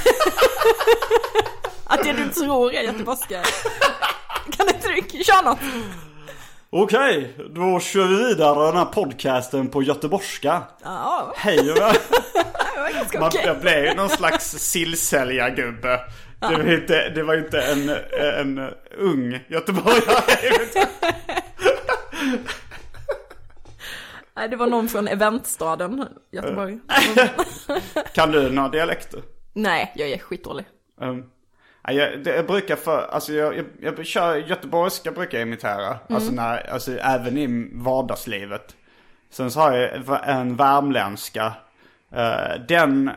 [1.84, 3.42] att det du tror är göteborgska.
[4.50, 5.58] Kan inte du köra något?
[6.74, 10.62] Okej, då kör vi vidare den här podcasten på göteborgska.
[10.82, 11.78] Ja, Hej och
[13.20, 13.30] Man.
[13.44, 16.00] Jag blev ju någon slags sillsäljargubbe.
[16.40, 17.88] Det var inte, det var inte en,
[18.20, 20.22] en ung göteborgare.
[24.36, 26.78] Nej, det var någon från eventstaden Göteborg.
[28.14, 29.22] Kan du några dialekter?
[29.52, 30.66] Nej, jag är skitdålig.
[31.00, 31.24] Um,
[31.82, 35.98] jag, jag brukar för, alltså jag, jag, jag kör göteborgska brukar jag imitera.
[36.08, 38.76] Alltså, när, alltså även i vardagslivet.
[39.30, 41.52] Sen så har jag en värmländska.
[42.14, 43.10] Eh, den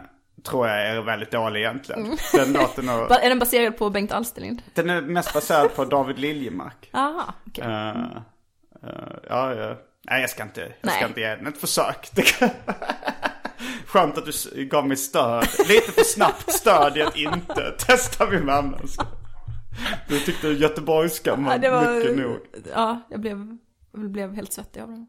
[0.43, 2.17] tror jag är väldigt dålig egentligen.
[2.33, 4.61] Den låter nog, Va- Är den baserad på Bengt Alsterlind?
[4.73, 6.89] den är mest baserad på David Liljemark.
[6.93, 7.63] Aha, okej.
[7.63, 9.75] Eh, eh, ja, ja.
[10.09, 10.95] Nej, jag ska inte, jag Nej.
[10.95, 12.09] ska inte ge den ett försök.
[13.95, 15.47] Skönt att du gav mig stöd.
[15.67, 19.05] Lite för snabbt stöd i att inte testa min värmländska.
[20.07, 21.93] Du tyckte göteborgska var, Ja, var...
[21.93, 22.37] mycket nog.
[22.73, 23.57] Ja, jag blev,
[23.91, 25.07] jag blev helt svettig av den.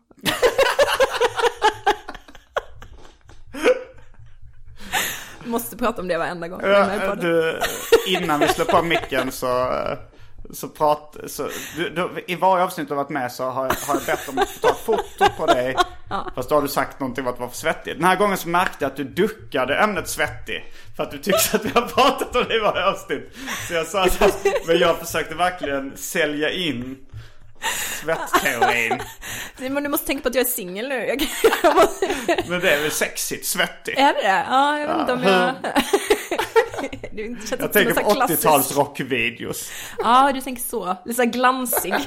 [5.50, 6.60] Måste prata om det varenda gång.
[6.62, 7.60] Ja, du,
[8.06, 9.70] innan vi slår på micken så,
[10.50, 13.94] så prat, så, du, du, I varje avsnitt du har varit med så har har
[13.94, 15.76] jag bett om att få ta foto på dig.
[16.34, 17.94] Fast då har du sagt någonting om att du var för svettig.
[17.96, 20.72] Den här gången så märkte jag att du duckade ämnet svettig.
[20.96, 23.36] För att du tyckte att vi har pratat om det i varje avsnitt.
[23.68, 24.24] Så jag sa så,
[24.66, 26.96] men jag försökte verkligen sälja in
[28.02, 29.02] svettteorin.
[29.58, 31.16] Men du måste tänka på att jag är singel nu.
[32.48, 33.98] Men det är väl sexigt, svettig.
[33.98, 34.44] är det det?
[34.48, 35.54] Ja, jag vet inte om jag...
[37.48, 39.70] Känns Jag tänker på sån här klassisk- 80-tals rockvideos.
[39.98, 40.96] Ja, du tänker så.
[41.04, 41.94] Lite såhär glansig.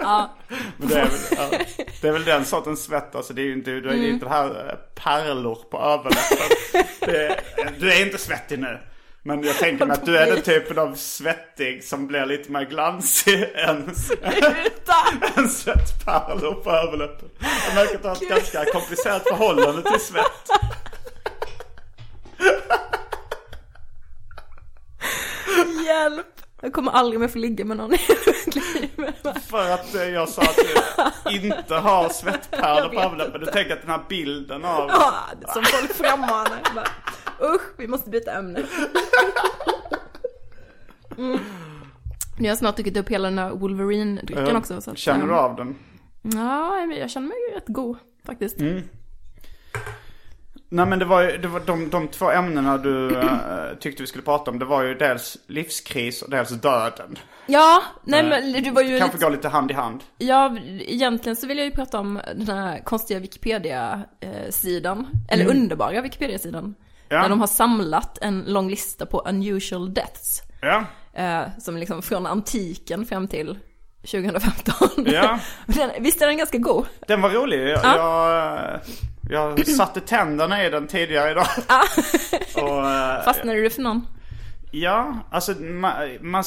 [0.00, 0.36] ja,
[0.76, 1.66] Men det, är väl,
[2.00, 4.26] det är väl den sortens svett, alltså det är ju inte, du är ju inte
[4.26, 6.86] det här eh, pärlor på överläppen.
[7.00, 7.40] Det,
[7.78, 8.78] du är inte svettig nu.
[9.22, 12.64] Men jag tänker mig att du är den typen av svettig som blir lite mer
[12.64, 13.94] glansig än,
[15.36, 17.28] än svettpärlor på överläppen.
[17.66, 20.48] Jag märker att du har ett ganska komplicerat förhållande till svett.
[25.88, 26.26] hjälp.
[26.60, 27.90] Jag kommer aldrig mer få ligga med någon
[28.54, 28.90] mitt liv.
[29.46, 30.58] För att eh, jag sa att
[31.24, 33.40] du inte har svettpärlor på överläppen.
[33.40, 34.88] Du tänker att den här bilden av...
[34.88, 35.14] Ja,
[35.54, 36.74] som folk frammanar.
[36.74, 36.86] Bara,
[37.54, 38.62] Usch, vi måste byta ämne.
[41.18, 41.38] Mm.
[42.38, 44.80] Nu har jag snart druckit upp hela den här Wolverine-drycken också.
[44.80, 45.76] Så att, Känner du ehm, av den?
[46.22, 47.96] Ja, men jag känner mig rätt god
[48.26, 48.60] faktiskt.
[50.68, 53.28] Nej men det var ju, det var de, de två ämnena du eh,
[53.80, 54.58] tyckte vi skulle prata om.
[54.58, 57.18] Det var ju dels livskris och dels döden.
[57.46, 60.04] Ja, nej men du var ju Kanske lite, går lite hand i hand.
[60.18, 65.06] Ja, egentligen så vill jag ju prata om den här konstiga Wikipedia-sidan.
[65.28, 66.74] Eller underbara Wikipedia-sidan.
[67.08, 67.22] Ja.
[67.22, 70.42] Där de har samlat en lång lista på unusual deaths.
[70.60, 70.84] Ja.
[71.12, 73.58] Eh, som liksom från antiken fram till
[74.00, 74.74] 2015.
[75.06, 75.38] Ja.
[75.66, 76.86] den, visst är den ganska god?
[77.08, 77.68] Den var rolig.
[77.68, 78.80] Jag, Ja.
[79.30, 81.46] jag, jag satte tänderna i den tidigare idag.
[82.54, 84.06] Och, eh, Fastnade du för någon?
[84.72, 86.44] Ja, alltså man, man,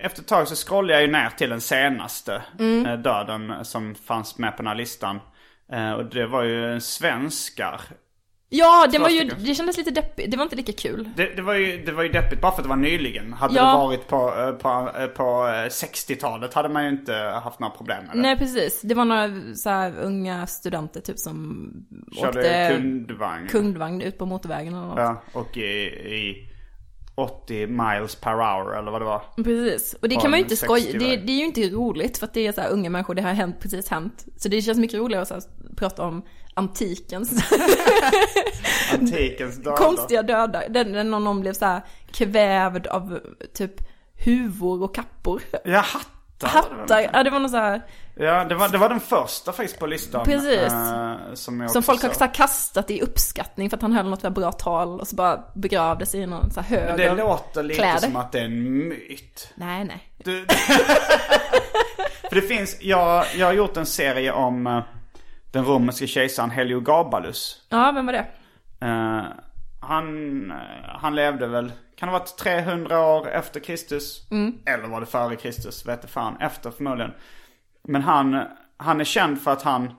[0.00, 2.86] efter ett tag så scrollade jag ju ner till den senaste Mm.
[2.86, 5.20] eh, döden som fanns med på den här listan.
[5.72, 7.80] Eh, och det var ju en svenskar.
[8.52, 10.30] Ja, det var ju, det kändes lite deppigt.
[10.30, 11.10] Det var inte lika kul.
[11.16, 13.32] Det, det, var ju, det var ju deppigt bara för att det var nyligen.
[13.32, 13.62] Hade Ja.
[13.72, 17.74] det varit på, eh, på, eh, på eh, 60-talet hade man ju inte haft några
[17.74, 18.22] problem med det.
[18.22, 18.80] Nej, precis.
[18.82, 21.70] Det var några så här unga studenter typ som
[22.20, 23.48] Körde åkte kundvagn.
[23.48, 24.98] kundvagn ut på motorvägen eller något.
[24.98, 26.46] Ja, och i, i
[27.14, 29.22] 80 miles per hour eller vad det var.
[29.36, 29.94] Precis.
[30.02, 32.26] Och det kan man ju inte skoja, 60 det, det är ju inte roligt för
[32.26, 34.24] att det är så unga människor, det har hänt, precis hänt.
[34.36, 36.22] Så det känns mycket roligare att prata om
[36.54, 37.32] antikens
[38.92, 39.76] Antikens döda.
[39.76, 40.68] konstiga döda.
[40.68, 41.80] Den när någon blev så här
[42.12, 43.20] kvävd av
[43.54, 43.72] typ
[44.14, 45.42] huvor och kappor.
[45.64, 46.48] Ja, hattar.
[46.48, 47.82] Hattar, ja det var något så här,
[48.14, 50.24] Ja, det var, det var den första faktiskt på listan.
[50.24, 50.72] Precis.
[50.72, 54.34] eh, som som folk har så här kastat i uppskattning för att han höll något
[54.34, 57.80] bra tal och så bara begravde sig i någon så här hög det låter lite
[57.80, 57.98] kläder.
[57.98, 59.52] som att det är en myt.
[59.54, 60.10] Nej, nej.
[60.24, 60.46] Du...
[62.28, 64.80] För det finns, jag, jag har gjort en serie om eh,
[65.50, 67.66] den romerske kejsaren Heliogabalus.
[67.68, 68.26] Ja, vem var det?
[68.80, 69.22] Eh,
[69.80, 74.28] han, eh, han levde väl, kan ha varit 300 år efter Kristus?
[74.66, 75.86] Eller var det före Kristus?
[75.86, 76.36] Vet inte fan.
[76.40, 77.12] Efter förmodligen.
[77.88, 78.42] Men han,
[78.76, 79.94] han är känd för att han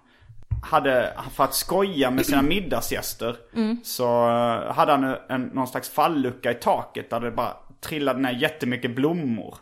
[0.63, 3.35] hade, för att skoja med sina middagsgäster.
[3.83, 8.31] Så eh, hade han en, någon slags fallucka i taket där det bara trillade ner
[8.31, 9.57] jättemycket blommor.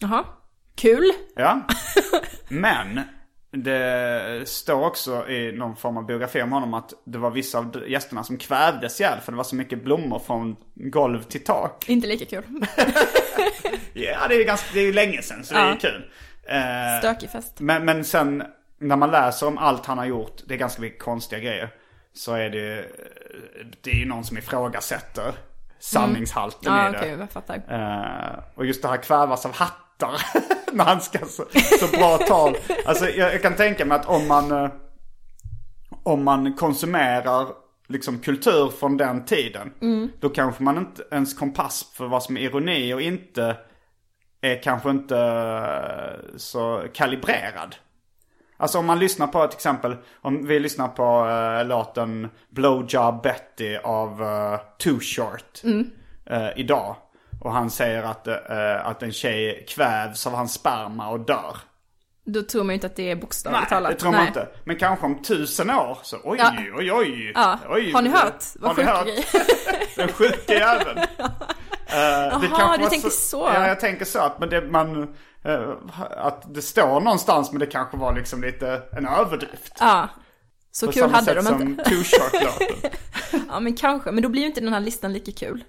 [0.00, 0.24] Jaha.
[0.74, 1.12] Kul.
[1.36, 1.60] Ja.
[2.48, 3.00] Men
[3.56, 7.84] det står också i någon form av biografi om honom att det var vissa av
[7.88, 11.88] gästerna som kvävdes ihjäl för det var så mycket blommor från golv till tak.
[11.88, 12.44] Inte lika kul.
[13.94, 15.78] Ja, det är ju ganska, det är ju länge sedan så det är ju Ja.
[15.80, 16.10] kul.
[16.48, 17.60] Eh, Stökig fest.
[17.60, 18.42] men, men sen
[18.78, 21.70] när man läser om allt han har gjort, det är ganska mycket konstiga grejer.
[22.14, 22.84] Så är det,
[23.82, 25.32] det är ju någon som ifrågasätter
[25.78, 26.98] sanningshalten Ja, i det.
[26.98, 27.54] okej, jag fattar.
[27.56, 29.78] Eh, och just det här kvävas av hattar.
[30.72, 31.44] när han ska så,
[31.80, 32.56] så bra tal.
[32.86, 34.70] Alltså jag, jag kan tänka mig att om man, eh,
[36.02, 37.46] om man konsumerar
[37.88, 39.72] liksom kultur från den tiden.
[40.20, 43.56] Då kanske man inte ens kompass för vad som är ironi och inte
[44.40, 47.76] är kanske inte eh, så kalibrerad.
[48.62, 53.76] Alltså om man lyssnar på till exempel, om vi lyssnar på uh, låten Blowjob Betty
[53.76, 55.62] av uh, Too Short
[56.26, 56.96] eh, idag.
[57.44, 61.56] Och han säger att, eh, att en tjej kvävs av hans sperma och dör.
[62.24, 63.90] Då tror man ju inte att det är bokstavligt Nej, talat.
[63.92, 64.48] det tror man inte.
[64.64, 66.52] Men kanske om tusen år så oj, Ja.
[66.78, 67.32] oj, oj.
[67.34, 67.58] Ja.
[67.68, 68.44] oj Har ni hört?
[68.54, 69.06] Vad hört?
[69.06, 69.24] grejer.
[69.96, 70.98] Den sjuka jäveln.
[71.86, 73.50] Eh, kanske du tänker så.
[73.54, 75.02] Ja, jag tänker så att men det, man,
[75.44, 75.68] eh,
[76.16, 79.76] att det står någonstans men det kanske var liksom lite en överdrift.
[79.80, 80.08] Ja.
[80.70, 81.84] Så På kul samma hade sätt de som inte.
[81.84, 82.90] Too Short-låten.
[83.48, 85.64] Ja men kanske, men då blir ju inte den här listan lika kul.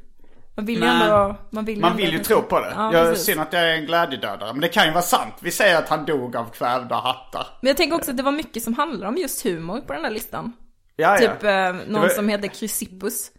[0.56, 2.74] Man vill ju ändå, man vill Man vill ju tro på det.
[2.76, 4.54] Ja, jag, synd att jag är en glädjedödare.
[4.54, 5.34] Men det kan ju vara sant.
[5.40, 7.48] Vi säger att han dog av kvävda hattar.
[7.62, 10.04] Men jag tänker också att det var mycket som handlar om just humor på den
[10.04, 10.54] här listan.
[10.96, 11.50] Ja, Typ ja.
[11.50, 13.32] eh, någon var- som heter Chrysippus.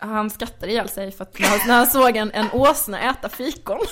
[0.00, 3.78] Han skrattade ihjäl sig för att när han såg en, en åsna äta fikon.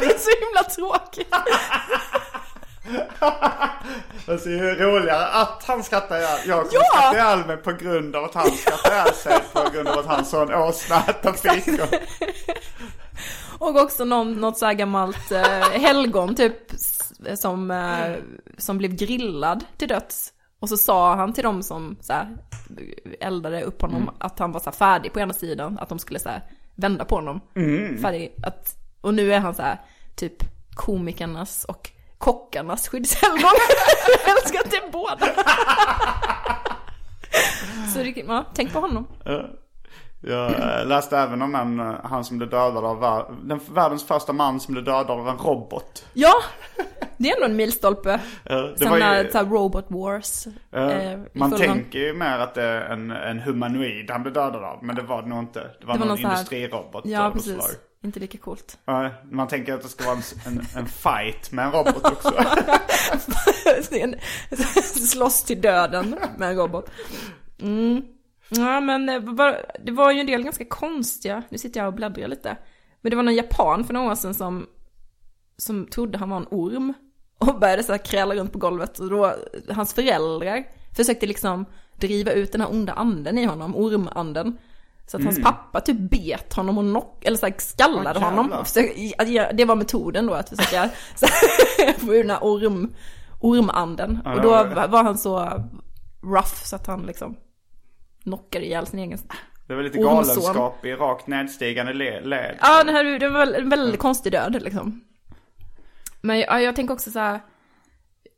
[0.00, 1.34] det är så himla tråkigt.
[4.28, 6.38] Alltså det är roligare att han skrattar ihjäl.
[6.46, 6.98] Jag kommer Ja!
[6.98, 9.38] skratta ihjäl mig på grund av att han skrattar ihjäl sig.
[9.52, 11.86] På grund av att han såg en åsna äta fikon.
[13.58, 16.56] Och också någon, något så här gammalt eh, helgon typ
[17.34, 18.14] som, eh,
[18.58, 20.32] som blev grillad till döds.
[20.60, 22.28] Och så sa han till dem som så här,
[23.20, 25.78] eldade upp honom att han var så här färdig på ena sidan.
[25.78, 26.42] Att de skulle så här,
[26.74, 27.40] vända på honom.
[28.02, 28.34] Färdig.
[28.42, 29.80] Att, och nu är han så här
[30.16, 30.34] typ
[30.74, 31.90] komikernas och
[32.22, 33.38] kockarnas skyddshelgon.
[34.26, 35.26] Jag älskar att det är båda.
[37.94, 39.06] så det, ja, tänk på honom.
[40.24, 40.52] Jag
[40.88, 44.72] läste även om en, eh, han som blev dödad av, den, världens första man som
[44.72, 46.04] blev dödad av en robot.
[46.12, 46.32] Ja,
[47.16, 48.20] det är ändå en milstolpe.
[48.50, 48.56] Var
[48.96, 48.98] ju-
[49.32, 50.46] när Robot Wars.
[50.72, 54.64] Eh, i man tänker ju mer att det är en, en humanoid han blev dödad
[54.64, 54.84] av.
[54.84, 55.60] Men det var det nog inte.
[55.80, 57.02] Det var, Det var någon någon här- industrirobot.
[57.06, 57.52] Ja, precis.
[57.54, 57.70] slag.
[58.04, 58.78] Inte lika coolt.
[58.84, 62.34] Ja, man tänker att det ska vara en, en, en fight med en robot också.
[63.90, 64.14] En-
[64.82, 66.90] Slåss till döden med en robot.
[67.60, 68.02] Mm.
[68.48, 71.94] Ja, men det var, det var ju en del ganska konstiga, nu sitter jag och
[71.94, 72.56] bläddrar lite.
[73.00, 74.66] Men det var någon japan för några år sedan som,
[75.56, 76.94] som trodde han var en orm.
[77.38, 78.98] Och började så här kräla runt på golvet.
[78.98, 79.34] Och då,
[79.70, 80.64] hans föräldrar
[80.96, 81.64] försökte liksom
[81.96, 84.58] driva ut den här onda anden i honom, ormanden.
[85.06, 88.64] Så att hans pappa typ bet honom och knock, eller så här skallade Åh, honom.
[89.54, 90.88] Det var metoden då, att försöka
[91.98, 92.94] få ur den här orm,
[93.40, 94.18] ormanden.
[94.24, 94.50] Ja, och då
[94.88, 95.62] var han så
[96.22, 97.36] rough så att han liksom
[98.22, 99.18] knockade ihjäl sin egen
[99.66, 102.56] Det var lite galenskap i rakt nedstigande le- led.
[102.60, 105.00] Ja, det, här, det var en väldigt konstig död liksom.
[106.20, 107.40] Men ja, jag tänker också så här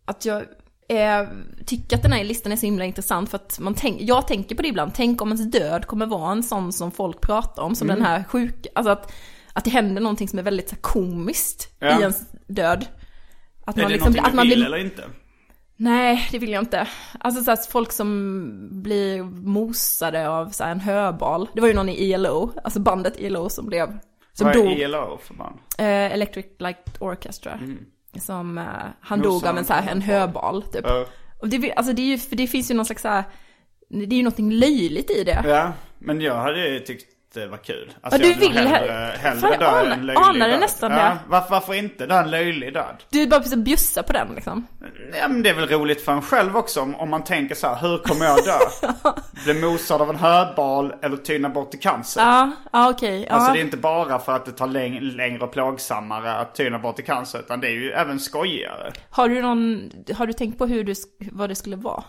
[0.05, 0.45] att jag
[0.89, 1.29] eh,
[1.67, 4.55] tycker att den här listan är så himla intressant för att man tänk, jag tänker
[4.55, 7.75] på det ibland, tänk om ens död kommer vara en sån som folk pratar om,
[7.75, 7.97] som Mm.
[8.03, 9.13] den här sjuka, alltså att,
[9.53, 11.99] att det händer någonting som är väldigt så komiskt Ja.
[11.99, 12.87] i ens död.
[13.67, 15.05] Att är man det liksom, någonting att du man vill blir, eller inte?
[15.77, 16.89] nej det vill jag inte.
[17.21, 21.49] Alltså så här, folk som blir mosade av så här, en höbal.
[21.55, 23.99] Det var ju någon i ELO, alltså bandet ELO som blev,
[24.33, 24.67] som Vad dog.
[24.67, 25.59] är ELO för band?
[25.79, 27.61] Eh, Electric Light Orchestra.
[28.21, 28.65] Som, eh,
[29.01, 30.85] han dog av en så här, en höbal typ.
[30.85, 31.07] Ja.
[31.41, 33.25] Och det, alltså det är ju, för det finns ju någon slags så här,
[33.89, 35.43] det är ju någonting löjligt i det.
[35.47, 37.93] Ja, men jag hade ju tyckt det var kul.
[38.01, 40.61] Alltså, Ja, du vill hellre, he- hellre jag dö anar- än löjlig död.
[40.61, 41.17] nästan ja.
[41.29, 42.97] Varför, varför inte dö en löjlig död?
[43.11, 44.67] Du är bara precis bjussa på den liksom.
[45.21, 47.67] Ja, men det är väl roligt för en själv också om, om man tänker så
[47.67, 48.59] här, hur kommer jag dö?
[49.45, 52.21] Bli mosad av en höbal eller tyna bort i cancer?
[52.21, 53.27] Ja, ja okej.
[53.29, 53.35] Ja.
[53.35, 56.79] Alltså det är inte bara för att det tar läng- längre och plågsammare att tyna
[56.79, 58.93] bort i cancer, utan det är ju även skojigare.
[59.11, 60.95] Har du någon, har du tänkt på hur du,
[61.33, 62.05] vad det skulle vara?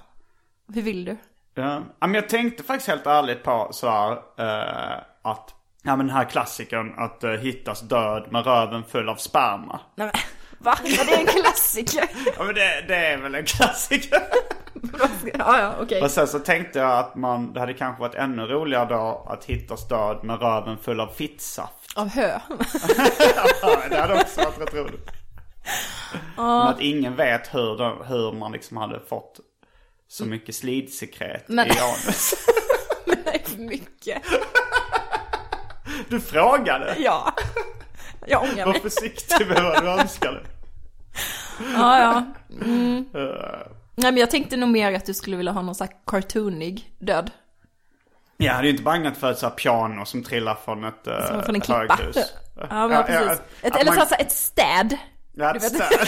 [0.73, 1.17] Hur vill du?
[1.55, 1.81] Ja.
[1.99, 5.53] men jag tänkte faktiskt helt ärligt på så här, eh, att,
[5.83, 9.79] ja men den här klassikern att uh, hittas död med röven full av sperma.
[9.95, 10.21] Nej men,
[10.57, 10.77] va?
[10.83, 12.09] Ja, det en klassiker.
[12.37, 14.21] Ja men det, det är väl en klassiker.
[15.39, 16.01] ja, ja, okej.
[16.01, 19.45] Och sen så tänkte jag att man, det hade kanske varit ännu roligare då att
[19.45, 21.97] hittas död med röven full av fittsaft.
[21.97, 22.39] Av hö.
[23.61, 25.11] Ja, det hade också varit rätt roligt.
[26.35, 29.39] Men att ingen vet hur, hur man liksom hade fått
[30.07, 32.33] så mycket slidsekret Men- i anus.
[33.05, 34.21] Nej, för mycket.
[36.09, 36.95] Du frågade.
[36.99, 37.33] Ja.
[38.25, 38.81] Jag ångrar Var mig.
[38.81, 40.39] försiktig med vad du önskade.
[41.73, 42.25] Ja, ja.
[42.65, 43.05] Mm.
[43.95, 46.91] Nej men jag tänkte nog mer att du skulle vilja ha någon sån här cartoonig
[46.99, 47.31] död.
[48.37, 51.27] Jag hade ju inte bangat för ett så här piano som trillar från ett uh,
[51.27, 51.95] Som från en klippa.
[51.95, 52.17] höghus.
[52.69, 53.41] Ja, men precis.
[53.61, 54.97] Ett, att eller man- så ett städ.
[55.33, 56.07] Ja, ett städ.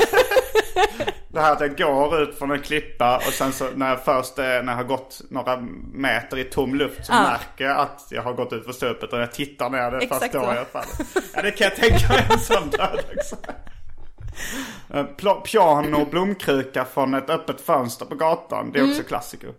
[1.38, 4.40] Det här att jag går ut från en klippa och sen så när jag först
[4.40, 5.58] är, när jag har gått några
[5.94, 7.22] meter i tom luft så Ja.
[7.22, 10.22] märker jag att jag har gått ut för stupet och jag tittar ner det Exakt
[10.22, 10.90] först då jag faller.
[11.34, 13.36] Ja det kan jag tänka mig en sån död också.
[14.94, 15.04] Eh,
[15.44, 18.72] Piano och blomkruka från ett öppet fönster på gatan.
[18.74, 19.50] Det är också klassiker.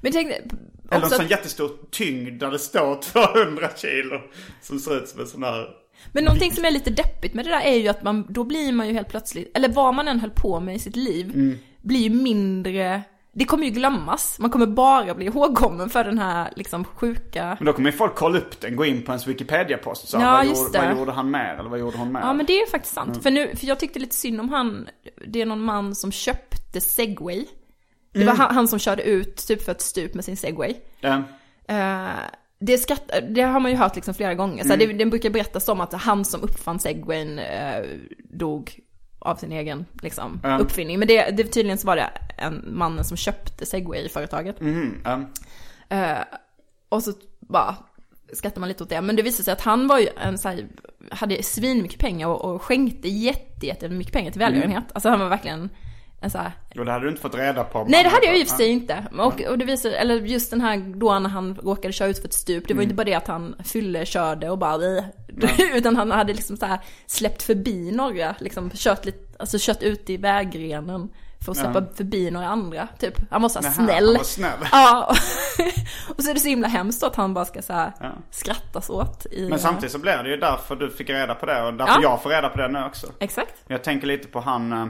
[0.00, 0.42] Men tänk Eller
[0.90, 1.08] en Mm.
[1.10, 4.20] sån att, jättestor tyngd där det står 200 kilo.
[4.60, 5.68] Som ser ut som en sån här...
[6.12, 8.72] Men någonting som är lite deppigt med det där är ju att man, då blir
[8.72, 11.58] man ju helt plötsligt, eller vad man än höll på med i sitt liv, Mm.
[11.82, 13.02] blir ju mindre,
[13.34, 14.38] det kommer ju glömmas.
[14.38, 18.14] Man kommer bara bli ihågkommen för den här liksom sjuka Men då kommer ju folk
[18.14, 20.08] kolla upp den, gå in på ens Wikipedia-post.
[20.08, 21.56] Så, Ja, vad, gjorde, vad gjorde han mer?
[21.58, 22.20] Eller vad gjorde hon mer?
[22.20, 23.08] Ja men det är ju faktiskt sant.
[23.10, 23.22] Mm.
[23.22, 24.88] För, nu, för jag tyckte lite synd om han,
[25.26, 27.44] det är någon man som köpte segway.
[28.12, 28.26] Det Mm.
[28.36, 30.74] var han, han som körde ut typ för ett stup med sin segway.
[31.00, 31.22] Ja.
[31.68, 32.06] Eh,
[32.66, 34.64] det, skatt, det har man ju hört liksom flera gånger.
[34.64, 34.78] Så Mm.
[34.88, 37.84] det, det brukar berättas om att han som uppfann segwayn eh,
[38.34, 38.80] dog
[39.18, 40.58] av sin egen liksom, Ja.
[40.58, 40.98] uppfinning.
[40.98, 44.60] Men det, det, tydligen så var det en mannen som köpte segway-företaget.
[44.60, 45.20] Mhm, ja.
[45.96, 46.18] Eh,
[46.88, 47.76] och så bara
[48.32, 49.00] skrattar man lite åt det.
[49.00, 50.66] Men det visade sig att han var ju en så här,
[51.10, 54.84] hade svin mycket pengar och, och skänkte jätte, jätte mycket pengar till välgörenhet.
[54.92, 55.70] Alltså han var verkligen en
[56.30, 57.84] så här, Och det hade du inte fått reda på.
[57.88, 59.04] Nej det hade jag i och för sig inte.
[59.18, 62.28] Och, och det visar, eller just den här då när han råkade köra ut för
[62.28, 65.04] ett stup, det var inte bara det att han fylle körde och bara
[65.74, 70.10] utan han hade liksom så här släppt förbi några, liksom kört lite, alltså kört ut
[70.10, 71.08] i vägrenen
[71.44, 73.14] för att släppa förbi några andra, typ.
[73.30, 74.06] Han var så här Nähä, snäll.
[74.06, 74.58] han var snäll.
[74.72, 75.14] Ja,
[76.16, 77.92] och, så är det så himla hemskt att han bara ska så här
[78.30, 79.48] skrattas åt i...
[79.48, 82.02] Men samtidigt så blev det ju därför du fick reda på det och därför Ja.
[82.02, 83.06] jag får reda på det nu också.
[83.18, 83.54] Exakt.
[83.66, 84.86] Jag tänker lite på han eh,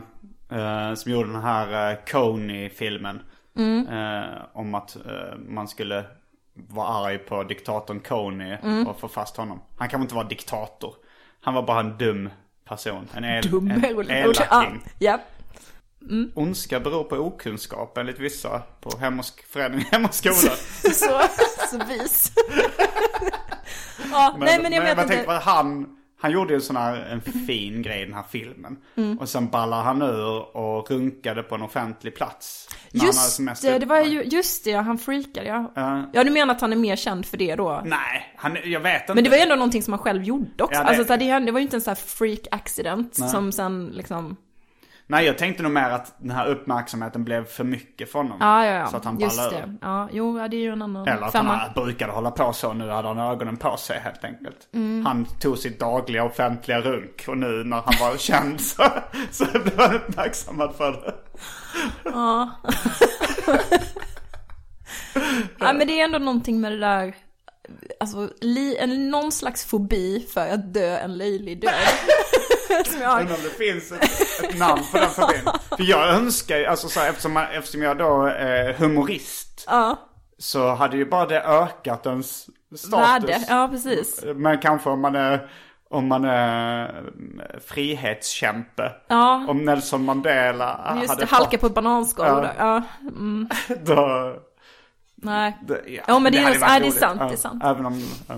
[0.94, 3.20] som gjorde den här uh, Coney-filmen.
[3.56, 3.88] Mm.
[3.88, 6.04] Eh, om att eh, man skulle
[6.54, 8.86] vara arg på diktatorn Coney Mm.
[8.86, 9.60] och få fast honom.
[9.78, 10.94] Han kan väl inte vara diktator.
[11.40, 12.30] Han var bara en dum
[12.68, 13.08] person.
[13.14, 13.80] En, el- Dum en.
[13.82, 14.84] Ja, elaking.
[14.98, 15.18] ja.
[16.34, 20.34] Ondska beror på okunskap enligt vissa på Hem och, föreningen Hem och skola.
[20.92, 21.20] Så,
[21.70, 22.32] så vis.
[24.12, 25.14] ja, nej men jag vet bara inte.
[25.14, 28.76] tänkte han, han gjorde ju en sån här en fin grej i den här filmen.
[28.96, 29.18] Mm.
[29.18, 32.68] Och sen ballar han ur och runkade på en offentlig plats.
[32.92, 35.72] Just det, det var ju, just det, han freakade ja.
[35.74, 36.10] Ja.
[36.12, 37.82] Ja, du menar att han är mer känd för det då?
[37.84, 39.14] Nej, han, jag vet inte.
[39.14, 40.74] Men det var ju ändå någonting som han själv gjorde också.
[40.78, 43.86] Ja, det- Alltså det, det var ju inte en sån här freak accident som sen
[43.86, 44.36] liksom...
[45.12, 48.36] Nej jag tänkte nog mer att den här uppmärksamheten blev för mycket för honom.
[48.40, 48.86] Ja, ja, ja.
[48.86, 49.76] Så att han Just ballade det.
[49.80, 51.54] Ja, jo, ja, det är ju en annan Eller att femma.
[51.54, 54.68] han brukade hålla på så, nu hade han ögonen på sig helt enkelt.
[54.74, 55.06] Mm.
[55.06, 58.84] Han tog sitt dagliga offentliga runk och nu när han var känd så,
[59.30, 61.14] så blev han uppmärksammad för det.
[65.58, 67.14] Ja, men det är ändå någonting med det där,
[68.00, 71.72] alltså li, en, någon slags fobi för att dö en löjlig död.
[72.86, 73.20] Som jag har.
[73.20, 75.40] Undrar om det finns ett, ett namn på den fobin.
[75.76, 79.64] För jag önskar ju, alltså så här, eftersom, man- eftersom jag då är humorist.
[79.66, 79.96] Ja,
[80.38, 82.92] Så hade ju bara det ökat ens status.
[82.92, 83.44] värde.
[83.48, 84.24] Ja, precis.
[84.34, 85.50] Men kanske om man är,
[85.90, 88.92] om man är mm, frihetskämpe.
[89.08, 89.44] Ja.
[89.48, 92.48] Om Nelson Mandela Just hade det, halka fått, på ett bananskal.
[92.58, 92.82] Ja.
[93.68, 94.32] Ja, då,
[95.14, 95.58] nej.
[95.68, 97.62] det, ja, Ja, men det är varit ja, det är sant, det är sant.
[97.64, 98.34] Även om, ja.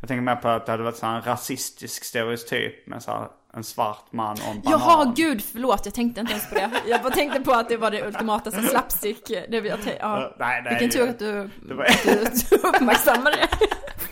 [0.00, 3.10] Jag tänker mer på att det hade varit så här en rasistisk stereotyp med så
[3.10, 4.80] här, en svart man och en banan.
[4.80, 6.70] Jaha, gud, förlåt, jag tänkte inte ens på det.
[6.86, 10.34] Jag bara tänkte på att det var det ultimata så slapstick, det tänkt, ja.
[10.38, 13.48] Nej, nej, Vilken tur att du, det var- att du uppmärksammade det.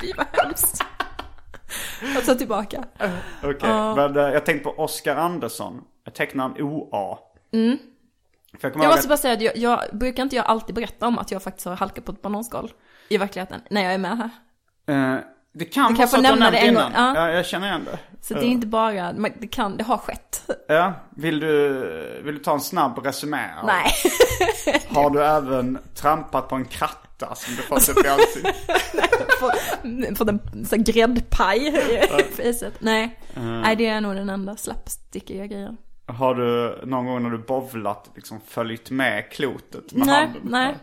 [0.00, 0.84] Fy vad hemskt.
[2.14, 2.84] Jag tar tillbaka.
[3.42, 5.80] Okej, men eh, jag tänkte på Oscar Andersson,
[6.14, 7.18] tecknaren OA.
[7.52, 7.78] Mm.
[8.60, 11.30] Jag Jag måste bara säga att jag, jag brukar inte jag alltid berätta om att
[11.30, 12.72] jag faktiskt har halkat på ett bananskal
[13.08, 14.30] i verkligheten, när jag är med här.
[15.14, 15.20] eh,
[15.52, 17.12] det kan vara så att nämna det en gång, ja.
[17.14, 17.98] Ja, jag känner igen det.
[18.20, 20.50] Så det är inte bara, det kan, det har skett.
[20.68, 21.68] Ja, vill du,
[22.24, 23.38] vill du ta en snabb resumé?
[23.60, 23.92] av- Nej.
[24.88, 28.56] Har du även trampat på en kratta som du fått upp i ansiktet?
[30.18, 32.74] Fått en sån gräddpaj i facet.
[32.80, 33.18] Nej.
[33.34, 35.76] Nej, det är nog den enda slapstickiga grejen.
[36.06, 40.42] Har du någon gång när du bovlat liksom följt med klotet med Nej, handen?
[40.44, 40.74] nej.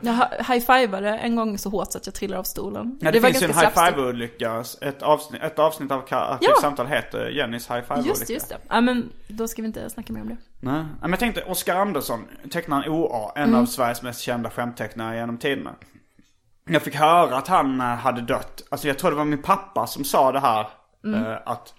[0.00, 0.14] Jag
[0.48, 2.98] high-fivade en gång så hårt så att jag trillade av stolen.
[3.00, 3.94] Ja, det, var finns ju en ganska high slapstick.
[3.96, 4.64] five-olycka.
[4.80, 6.50] Ett avsnitt, ett avsnitt av Ka- Ja.
[6.60, 8.08] Samtal heter Jennys high five-olycka.
[8.08, 8.56] Just det, just det.
[8.68, 10.36] Ja men då ska vi inte snacka mer om det.
[10.60, 13.60] Nej, men jag tänkte Oscar Andersson, tecknaren OA, en Mm.
[13.60, 15.74] av Sveriges mest kända skämttecknare genom tiderna.
[16.64, 18.62] Jag fick höra att han eh, hade dött.
[18.70, 20.66] Alltså jag tror det var min pappa som sa det här.
[21.04, 21.24] Mm.
[21.26, 21.74] eh, Att,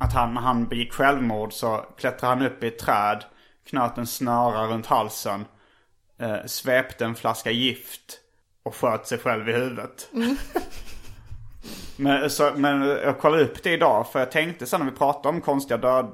[0.00, 3.24] att han, när han begick självmord så klättrade han upp i ett träd,
[3.70, 5.44] knöt en snöra runt halsen,
[6.18, 8.20] eh, svepte en flaska gift
[8.62, 10.08] och sköt sig själv i huvudet.
[10.14, 10.36] Mm.
[11.96, 15.28] men, så, men jag kollade upp det idag för jag tänkte sen när vi pratade
[15.28, 16.12] om konstiga död,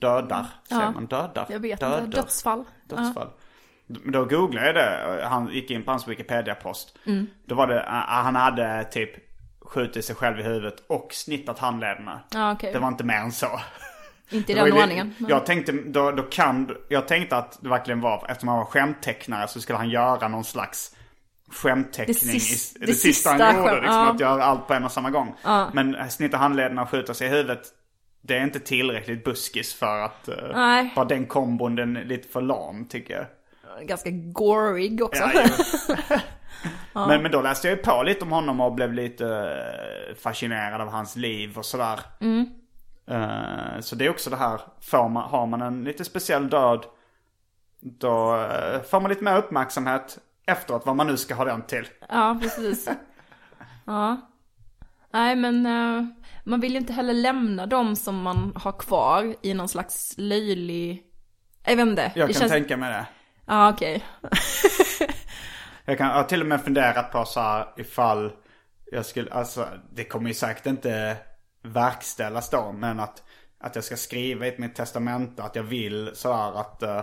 [0.00, 0.46] dödar.
[0.68, 1.46] Säger man dödar?
[1.48, 2.04] Jag vet Dödar.
[2.04, 2.64] inte, dödsfall.
[2.84, 3.28] Dödsfall.
[3.86, 5.24] Då googlade jag det.
[5.26, 6.98] Han gick in på hans Wikipedia-post.
[7.06, 7.26] Mm.
[7.44, 9.10] Då var det, han hade typ
[9.60, 12.20] skjutit sig själv i huvudet och snittat handlederna.
[12.30, 12.72] Ja, okej.
[12.72, 13.60] Det var inte mer än så.
[14.30, 15.14] Inte i den ordningen.
[15.18, 18.64] men- Jag tänkte, då, då kan, jag tänkte att det verkligen var, eftersom han var
[18.64, 20.96] skämttecknare så skulle han göra någon slags
[21.50, 22.14] skämtteckning.
[22.32, 23.74] Det sis- i, det det, sista han gjorde.
[23.74, 24.10] Liksom, ja.
[24.10, 25.34] Att göra allt på en och samma gång.
[25.72, 27.62] Men äh, snitta handlederna och skjuta sig i huvudet.
[28.22, 30.92] Det är inte tillräckligt buskis för att uh, Nej.
[30.96, 33.26] bara den kombon den är lite för lam tycker jag.
[33.88, 35.22] Ganska gorig också.
[35.22, 35.94] Ja, jo.
[36.92, 40.80] men, men då läste jag ju på lite om honom och blev lite eh, fascinerad
[40.80, 42.00] av hans liv och sådär.
[43.06, 46.84] Eh, så det är också det här, får man, har man en lite speciell död,
[47.80, 51.88] då eh, får man lite mer uppmärksamhet efteråt, vad man nu ska ha den till.
[52.08, 52.88] Ja, precis.
[53.86, 54.30] Ja.
[55.12, 56.04] Nej, men eh,
[56.44, 61.02] man vill ju inte heller lämna dem som man har kvar i någon slags löjlig...
[61.64, 62.12] Jag vet inte.
[62.14, 62.52] Jag kan känns...
[62.52, 63.06] tänka mig det.
[63.46, 64.04] Ja, okej.
[65.84, 68.32] Jag, kan, jag har till och med funderat på så här ifall
[68.92, 71.16] jag skulle, alltså det kommer ju säkert inte
[71.64, 73.22] verkställas då, men att,
[73.60, 76.98] att jag ska skriva i mitt testamente att jag vill sådär att, eh,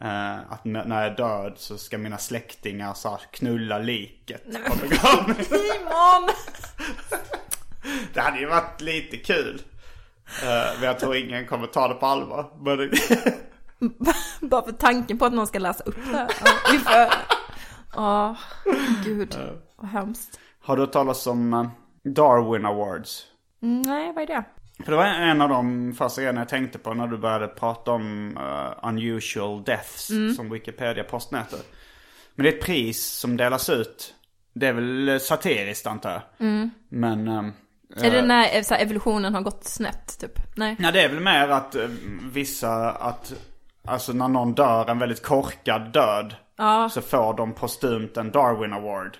[0.00, 5.44] eh, att när jag är död så ska mina släktingar så knulla liket på begravningen.
[5.44, 6.28] Simon!
[8.14, 9.62] Det hade ju varit lite kul.
[10.42, 12.50] Eh, men jag tror ingen kommer ta det på allvar.
[12.60, 12.90] Men
[14.50, 16.28] Bara för tanken på att någon ska läsa upp det.
[16.86, 17.10] Ja,
[17.94, 18.36] Ja,
[19.04, 19.36] gud.
[19.76, 20.40] Vad hemskt.
[20.60, 21.66] har du hört talas om eh,
[22.04, 23.26] Darwin Awards?
[23.62, 24.44] Mm, Nej, vad är det?
[24.84, 27.90] För det var en av de första grejerna jag tänkte på när du började prata
[27.90, 31.58] om eh, unusual deaths som Wikipedia-posten heter.
[32.34, 34.14] Men det är ett pris som delas ut.
[34.52, 36.22] Det är väl eh, satiriskt antar jag.
[36.88, 37.28] Men...
[37.28, 37.52] ehm,
[37.96, 40.56] Är det när evolutionen har gått snett, typ?
[40.56, 40.76] Nej.
[40.78, 41.76] Ja det är väl mer att
[42.32, 43.32] vissa, att
[43.84, 46.34] Alltså när någon dör en väldigt korkad död.
[46.90, 49.18] Så får de postumt en Darwin Award.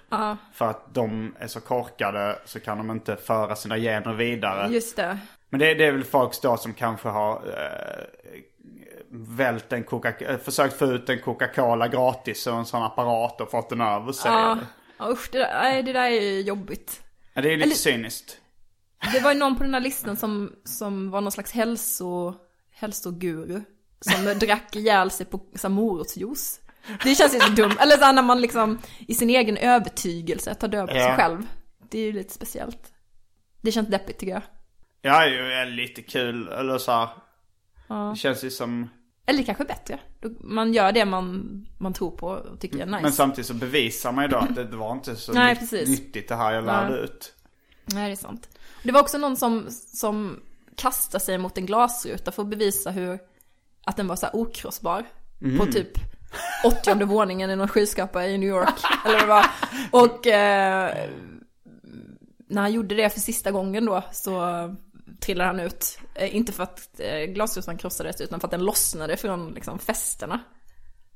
[0.53, 4.69] För att de är så korkade så kan de inte föra sina gener vidare.
[4.73, 5.19] Just det.
[5.49, 8.05] Men det, det är väl folk då som kanske har eh,
[9.11, 13.51] vält en Coca eh, försökt få ut en Coca-Cola gratis och en sån apparat och
[13.51, 14.33] fått den över sig.
[14.33, 14.59] Ja,
[14.99, 17.03] ja usch, det där, det där är ju jobbigt.
[17.35, 18.37] Ja, det är ju lite Eller- cyniskt.
[19.13, 22.35] Det var ju någon på den här listan som, som var någon slags hälso,
[22.71, 23.61] hälsoguru
[24.01, 26.61] som drack ihjäl sig på så här, morotsjuice.
[27.05, 27.77] Det känns ju så dumt.
[27.81, 28.79] Eller så när man liksom
[29.09, 31.17] i sin egen övertygelse tar död på sig Ja.
[31.17, 31.47] själv.
[31.91, 32.93] Det är ju lite speciellt.
[33.61, 34.43] Det känns deppigt tycker jag.
[35.03, 36.49] Ja, det är lite kul.
[36.49, 37.09] Eller så här.
[38.11, 38.91] Det känns ju som...
[39.27, 39.99] Eller kanske bättre.
[40.41, 41.47] Man gör det man,
[41.79, 43.03] man tror på och tycker är nice.
[43.03, 45.89] Men samtidigt så bevisar man ju då att det, var inte så Nej, precis.
[45.89, 47.01] nyttigt det här jag lärde Nej.
[47.05, 47.35] ut.
[47.85, 48.49] Nej, det är sant.
[48.83, 50.41] Det var också någon som, som
[50.77, 53.19] kastade sig mot en glasruta för att bevisa hur,
[53.85, 55.05] att den var så här okrossbar.
[55.59, 55.89] På typ
[56.65, 58.75] 80 våningen i någon skyskrapa i New York.
[59.07, 59.45] eller vad.
[59.91, 60.95] Och eh,
[62.49, 64.41] när han gjorde det för sista gången då så
[65.21, 65.99] trillade han ut.
[66.15, 70.41] Eh, inte för att eh, glasrutan krossades utan för att den lossnade från liksom fästena.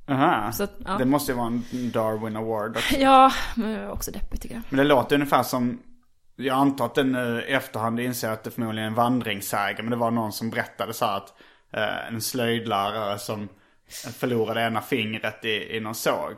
[0.09, 0.53] Aha.
[0.53, 0.99] Så ja.
[0.99, 2.97] Det måste ju vara en Darwin Award också.
[2.97, 4.65] Ja, men också deppigt tycker jag.
[4.69, 5.83] Men det låter ungefär som,
[6.37, 9.85] jag antar att den nu i efterhand inser att det förmodligen är en vandringssägen.
[9.85, 11.35] Men det var någon som berättade så här att
[11.73, 13.49] eh, en slöjdlärare som
[14.18, 16.35] förlorade ena fingret i, i någon såg.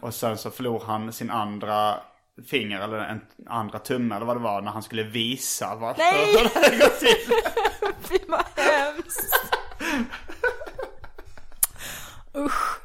[0.00, 1.94] Och sen så förlorade han sin andra
[2.46, 6.36] finger eller en andra tumme eller vad det var när han skulle visa vad Nej!
[6.54, 7.16] det hade gått till.
[8.08, 9.34] Fy vad hemskt.
[12.36, 12.78] Usch.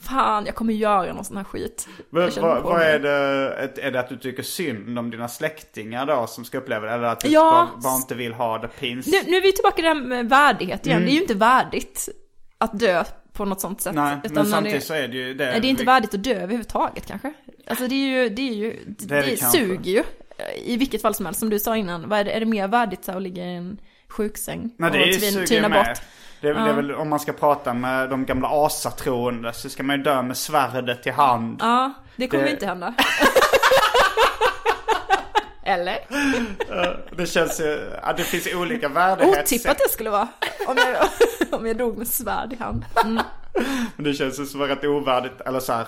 [0.00, 1.88] Fan, jag kommer göra någon sån här skit.
[2.10, 6.26] Men vad, vad är det, är det att du tycker synd om dina släktingar då
[6.26, 6.92] som ska uppleva det?
[6.92, 7.68] Eller att du Ja.
[7.72, 9.12] bara, bara inte vill ha det pinsamt?
[9.24, 11.02] Nu, nu är vi tillbaka i det här med värdighet igen.
[11.04, 12.08] Det är ju inte värdigt
[12.58, 13.94] att dö på något sånt sätt.
[13.94, 15.44] Nej, Utan men samtidigt det, så är det ju det.
[15.50, 17.32] nej, det är inte värdigt att dö överhuvudtaget kanske.
[17.66, 19.58] Alltså det är ju, det är ju, det, är det det kanske.
[19.58, 20.02] suger ju.
[20.64, 22.08] I vilket fall som helst, som du sa innan.
[22.08, 23.78] Vad är, det, är det mer värdigt så att ligga i en
[24.08, 25.86] sjuksäng Nej, det och är tvin- tyna med.
[25.86, 25.98] bort?
[26.40, 29.82] Det är, det är väl om man ska prata med de gamla asatroende så ska
[29.82, 31.56] man ju dö med svärdet i hand.
[31.60, 32.94] Ja, det kommer Det- inte hända.
[35.68, 35.98] Eller?
[37.16, 39.44] Det känns ju, ja, det finns olika värdighetssätt.
[39.44, 40.28] Otippat det skulle vara.
[40.66, 41.08] Om jag,
[41.60, 42.84] om jag dog med svärd i hand.
[43.04, 43.22] Mm.
[43.96, 45.86] Men det känns ju som rätt ovärdigt, eller så här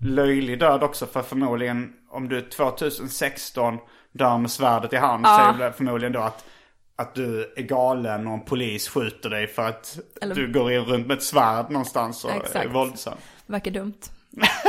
[0.00, 1.06] löjlig död också.
[1.06, 3.78] För förmodligen om du 2016
[4.12, 6.44] dör med svärdet i hand så är det förmodligen då att
[6.96, 10.80] att du är galen och en polis skjuter dig för att Eller- du går in
[10.84, 12.70] runt med ett svärd någonstans och är Exakt.
[12.74, 13.14] våldsam.
[13.46, 13.94] Verkar dumt.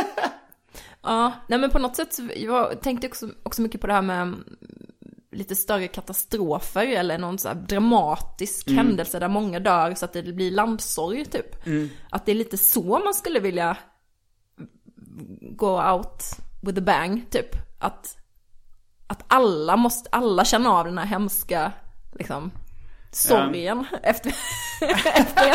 [1.04, 4.22] ja, nej men på något sätt, jag tänkte också, också mycket på det här med
[4.22, 4.44] mm,
[5.32, 10.24] lite större katastrofer eller någon så här dramatisk händelse där många dör så att det
[10.24, 11.68] blir landsorg typ.
[12.10, 13.78] Att det är lite så man skulle vilja
[15.42, 16.24] gå out
[16.62, 17.56] with a bang typ.
[17.80, 18.18] Att,
[19.08, 21.72] att alla måste, alla känner av den här hemska
[22.20, 22.52] liksom
[23.16, 24.34] sorgen efter,
[25.16, 25.54] efter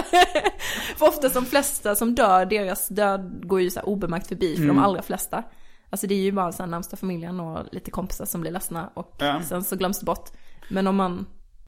[0.98, 4.78] För ofta de flesta som dör, deras död går ju så obemärkt förbi för de
[4.78, 5.42] allra flesta.
[5.90, 8.90] Alltså det är ju bara så här närmsta familjen och lite kompisar som blir ledsna
[8.94, 9.42] och Ja.
[9.42, 10.30] sen så glöms det bort.
[10.70, 11.26] Men om man,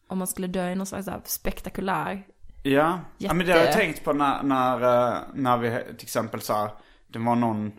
[0.08, 2.26] om man skulle dö i någon slags spektakulär,
[2.62, 6.06] Ja, ja men det har jag Jätte- tänkt på när, när, eh, när vi till
[6.06, 6.70] exempel så här,
[7.06, 7.72] det var någon,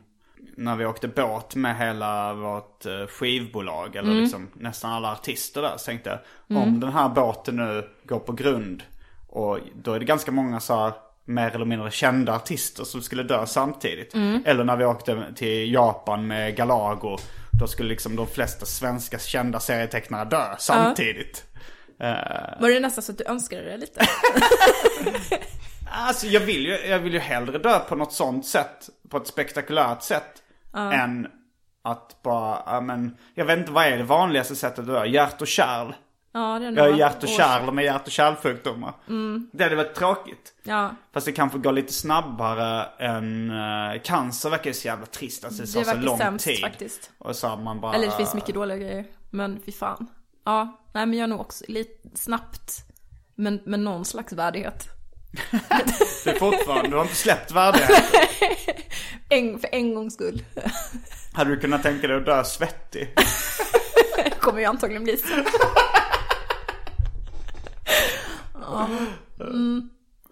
[0.57, 5.77] när vi åkte båt med hela vårt eh, skivbolag eller liksom nästan alla artister där.
[5.77, 8.83] Så tänkte jag, om den här båten nu går på grund
[9.27, 10.93] och då är det ganska många så här
[11.25, 14.13] mer eller mindre kända artister som skulle dö samtidigt.
[14.45, 17.17] Eller när vi åkte till Japan med Galago.
[17.59, 21.43] Då skulle liksom de flesta svenska kända serietecknare dö samtidigt.
[22.59, 24.01] var det nästan så att du önskade det lite?
[25.91, 29.27] Alltså jag vill ju, jag vill ju hellre dö på något sånt sätt, på ett
[29.27, 30.43] spektakulärt sätt.
[30.73, 31.27] Än
[31.83, 35.05] att bara, ja men, jag vet inte vad är det vanligaste sättet att dö?
[35.05, 35.93] Hjärt och kärl.
[36.33, 38.93] Ja, det är Jag har hjärt och kärl med hjärt och kärlsjukdomar.
[39.51, 40.53] Det hade varit tråkigt.
[40.63, 45.45] Ja, Fast det kanske går lite snabbare än uh, cancer verkar ju så jävla trist.
[45.45, 46.59] Alltså det, tar så lång sämst tid.
[46.59, 47.11] faktiskt.
[47.17, 47.93] Och så man bara...
[47.93, 49.05] eller det finns mycket dåliga grejer.
[49.29, 50.07] Men fy fan.
[50.45, 52.85] Ja, nej men jag är nog också lite snabbt.
[53.35, 54.87] Men med någon slags värdighet.
[56.23, 58.03] Det är fortfarande, du har inte släppt värdighet.
[59.29, 60.43] En, för en gångs skull.
[61.33, 63.15] Hade du kunnat tänka dig att dö svettig?
[64.39, 65.27] kommer ju antagligen bli så.
[68.53, 68.89] ja.
[69.39, 69.89] mm.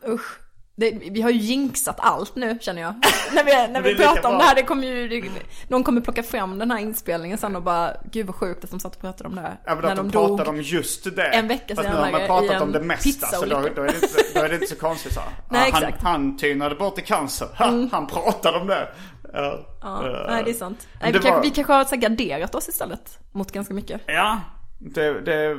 [0.07, 0.39] Usch.
[0.79, 2.93] Det, vi har ju jinxat allt nu känner jag.
[3.33, 4.37] när vi, när vi pratar om bra.
[4.37, 5.29] det här, det kommer ju, det,
[5.67, 8.79] någon kommer plocka fram den här inspelningen sen och bara, gud vad sjukt att de
[8.79, 9.59] satt och pratade om det här.
[9.65, 10.27] Ja när att de, dog.
[10.37, 11.23] pratade om just det.
[11.27, 13.87] en vecka Fast nu har man senare pratat om det mesta så då, då, är
[13.87, 15.19] det inte, då är det inte så konstigt så.
[15.51, 16.01] Nej, Ja, han, exakt.
[16.01, 16.11] Mm.
[16.13, 17.47] han tynade bort i cancer.
[17.57, 18.87] Ha, Han pratade om det.
[19.33, 20.87] Ja, Ja, Eh, nej det är sant.
[21.01, 23.73] Nej, det vi, kanske, var- vi kanske har så här garderat oss istället mot ganska
[23.73, 24.01] mycket.
[24.05, 24.39] Ja,
[24.79, 25.57] det, det,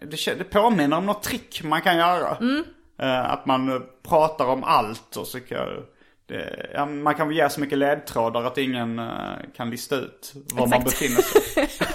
[0.00, 2.36] det, det påminner om något trick man kan göra.
[2.36, 2.64] Mm.
[2.98, 5.58] Eh, att man eh, pratar om allt och så kan,
[6.26, 10.32] det, ja, man kan väl ge så mycket ledtrådar att ingen eh, kan lista ut
[10.54, 10.84] var man Exakt.
[11.00, 11.68] befinner sig.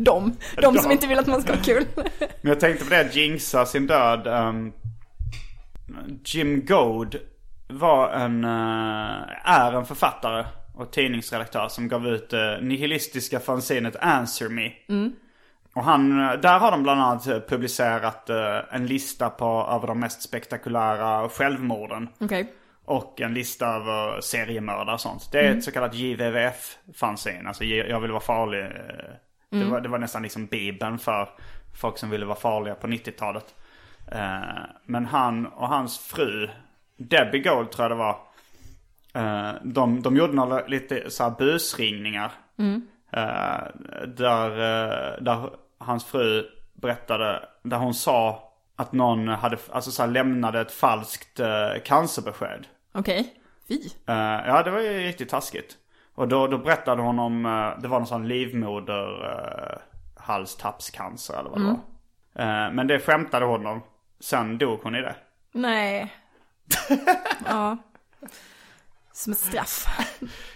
[0.00, 0.92] De, de som De.
[0.92, 1.84] inte vill att man ska ha kul.
[2.18, 4.26] Men jag tänkte på det, jinxa sin död.
[4.26, 4.72] ehm,
[6.24, 7.16] Jim Goad
[7.68, 14.48] var en, eh, är en författare och tidningsredaktör som gav ut uh, nihilistiska fanzinet Answer
[14.48, 14.70] Me.
[15.78, 19.86] Och han, eh, där har de bland annat eh, publicerat eh, en lista på över
[19.86, 22.08] de mest spektakulära självmorden.
[22.20, 22.52] Okej.
[22.84, 25.28] Och en lista över seriemördare och sånt.
[25.32, 27.48] Det är ett så kallat JVVF-fanzine.
[27.48, 28.60] Alltså jag vill vara farlig.
[28.64, 28.68] eh,
[29.50, 31.28] Det, var, det var nästan liksom bibeln för
[31.80, 33.54] folk som ville vara farliga på 90-talet.
[34.12, 36.48] Eh, Men han och hans fru,
[36.96, 38.16] Debbie Gold tror jag det var.
[39.62, 42.32] De, de gjorde några lite så här busringningar.
[43.12, 43.58] Eh,
[44.06, 50.10] Där, eh, där hans fru berättade, där hon sa att någon hade, alltså så här,
[50.10, 52.66] lämnade ett falskt eh, cancerbesked.
[52.94, 53.34] Okej.
[53.68, 53.80] Fy.
[54.06, 54.14] Eh,
[54.46, 55.76] ja, det var ju riktigt taskigt.
[56.14, 59.78] Och då, då berättade hon om, eh, det var någon sån livmoder, uh,
[60.16, 61.80] halstappscancer eller vad det var.
[62.38, 63.82] Eh, men det skämtade hon om.
[64.20, 65.14] Sen dog hon i det.
[65.52, 66.14] Nej.
[67.46, 67.76] ja.
[69.12, 69.86] Som ett straff.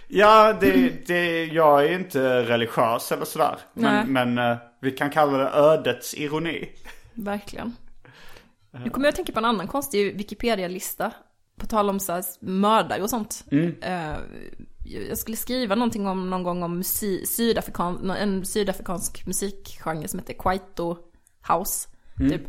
[0.07, 3.55] Ja, det, det, jag är inte religiös eller sådär.
[3.73, 4.05] Nej.
[4.05, 6.69] Men, men eh, vi kan kalla det ödets ironi.
[7.13, 7.75] Verkligen.
[8.83, 11.11] Nu kommer jag att tänka på en annan konstig Wikipedia-lista.
[11.55, 13.43] På tal om så här mördare och sånt.
[13.81, 14.15] Eh,
[15.09, 20.33] jag skulle skriva någonting om någon gång om musi- sydafrikan, en sydafrikansk musikgenre som heter
[20.33, 20.97] Kwaito
[21.47, 21.89] House.
[22.29, 22.41] Typ.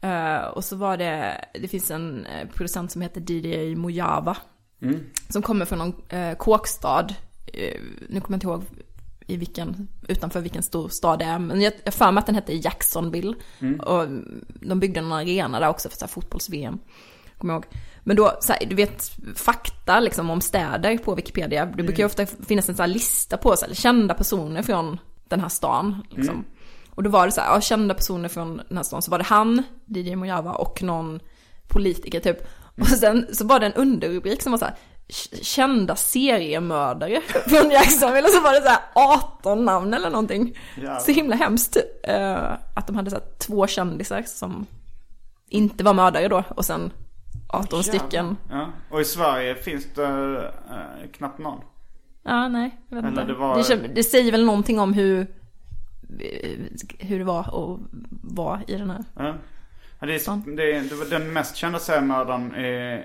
[0.00, 4.36] Eh, och så var det, det finns en eh, producent som heter DJ Mojava.
[5.28, 7.06] Som kommer från någon eh, kåkstad.
[7.52, 8.64] Eh, nu kommer jag inte ihåg
[9.26, 11.38] i vilken, utanför vilken stor stad det är.
[11.38, 13.34] Men jag har för mig att den hette Jacksonville.
[13.78, 14.06] Och
[14.60, 16.78] de byggde en arena där också för så fotbolls-VM.
[17.38, 17.64] Kommer ihåg.
[18.00, 21.66] Men då, så här, du vet, fakta liksom om städer på Wikipedia.
[21.66, 24.98] Det brukar ju ofta finnas en här lista på så här, kända personer från
[25.28, 26.02] den här stan.
[26.10, 26.44] Liksom.
[26.90, 29.02] Och då var det så här, ja, kända personer från den här stan.
[29.02, 31.20] Så var det han, DJ Mojava och någon
[31.68, 32.38] politiker typ.
[32.80, 34.78] Och sen så var det en underrubrik som var så här, "K-
[35.42, 38.26] kända seriemördare från Jacksonville.
[38.28, 40.58] Och så var det så här 18 namn eller någonting.
[40.76, 40.98] Jävlar.
[40.98, 41.76] Så himla hemskt.
[42.02, 44.66] eh, att de hade så två kändisar som
[45.48, 46.42] inte var mördare då.
[46.48, 46.92] Och sen
[47.48, 48.36] 18 stycken.
[48.50, 48.68] Ja.
[48.90, 50.04] Och i Sverige finns det
[50.70, 51.60] eh, knappt någon.
[52.24, 53.32] Ja, nej, jag vet Eller inte.
[53.32, 55.20] det var- Det, det säger väl någonting om hur,
[56.20, 56.58] eh,
[56.98, 57.80] hur det var att
[58.22, 59.04] vara i den här.
[59.16, 59.34] Ja.
[60.00, 63.04] Det, är, det, är, det var den mest kända seriemördaren i,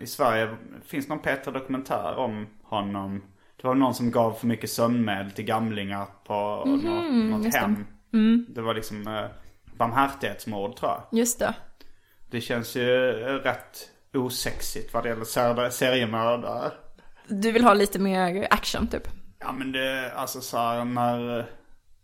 [0.00, 0.56] i Sverige.
[0.84, 3.22] Finns någon Petra dokumentär om honom?
[3.56, 6.34] Det var någon som gav för mycket sömnmedel till gamlingar på
[6.66, 7.58] något, något Mhm, det.
[7.58, 7.86] hem.
[8.12, 8.46] Mm.
[8.48, 9.24] Det var liksom eh,
[9.76, 11.18] barmhärtighetsmord tror jag.
[11.18, 11.54] Just det.
[12.30, 16.70] Det känns ju eh, rätt osexigt vad det gäller ser- seriemördare.
[17.28, 19.08] Du vill ha lite mer action typ?
[19.38, 21.44] Ja men det, alltså så här när, eh,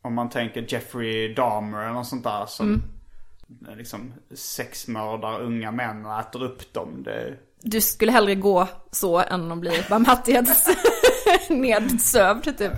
[0.02, 2.82] om man tänker Jeffrey Dahmer eller något sånt där som
[3.68, 7.02] eh, liksom sexmördar unga män och äter upp dem.
[7.02, 12.72] Det, Du skulle hellre gå så än att bli barmhärtighetsnedsövd typ.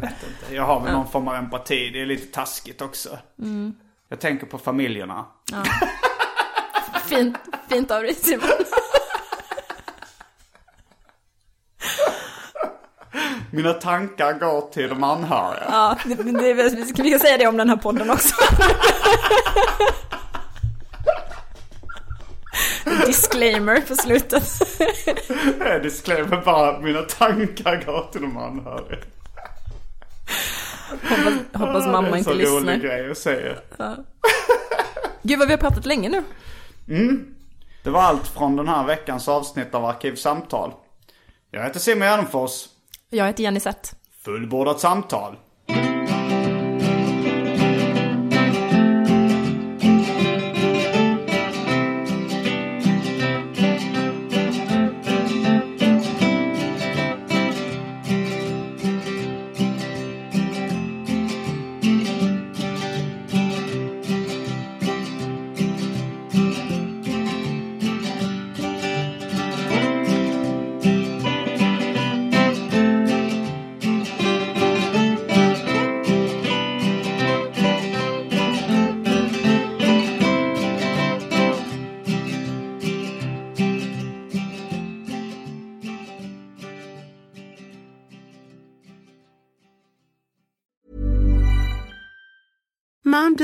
[0.50, 3.18] jag har väl någon form av empati, det är lite taskigt också.
[4.08, 5.24] Jag tänker på familjerna.
[7.06, 7.36] Fint,
[7.68, 8.48] fint av dig Simon.
[13.52, 15.64] Mina tankar går till de anhöriga.
[15.70, 18.34] Ja, det, det, vi ska- säga det om den här podden också.
[23.10, 24.42] Disclaimer på slutet.
[25.82, 28.98] Disclaimer bara mina tankar går till de anhöriga.
[30.90, 32.76] Hoppas, hoppas mamma inte Det är en så rolig lyssnar.
[32.76, 33.54] grej att säga.
[35.22, 36.22] Gud vad vi har pratat länge nu.
[37.82, 40.72] Det var allt från den här veckans avsnitt av Arkivsamtal.
[41.50, 42.64] Jag heter Simon Gärdenfors.
[43.10, 43.96] Jag heter Jenny Sett.
[44.24, 45.36] Fullbordat samtal.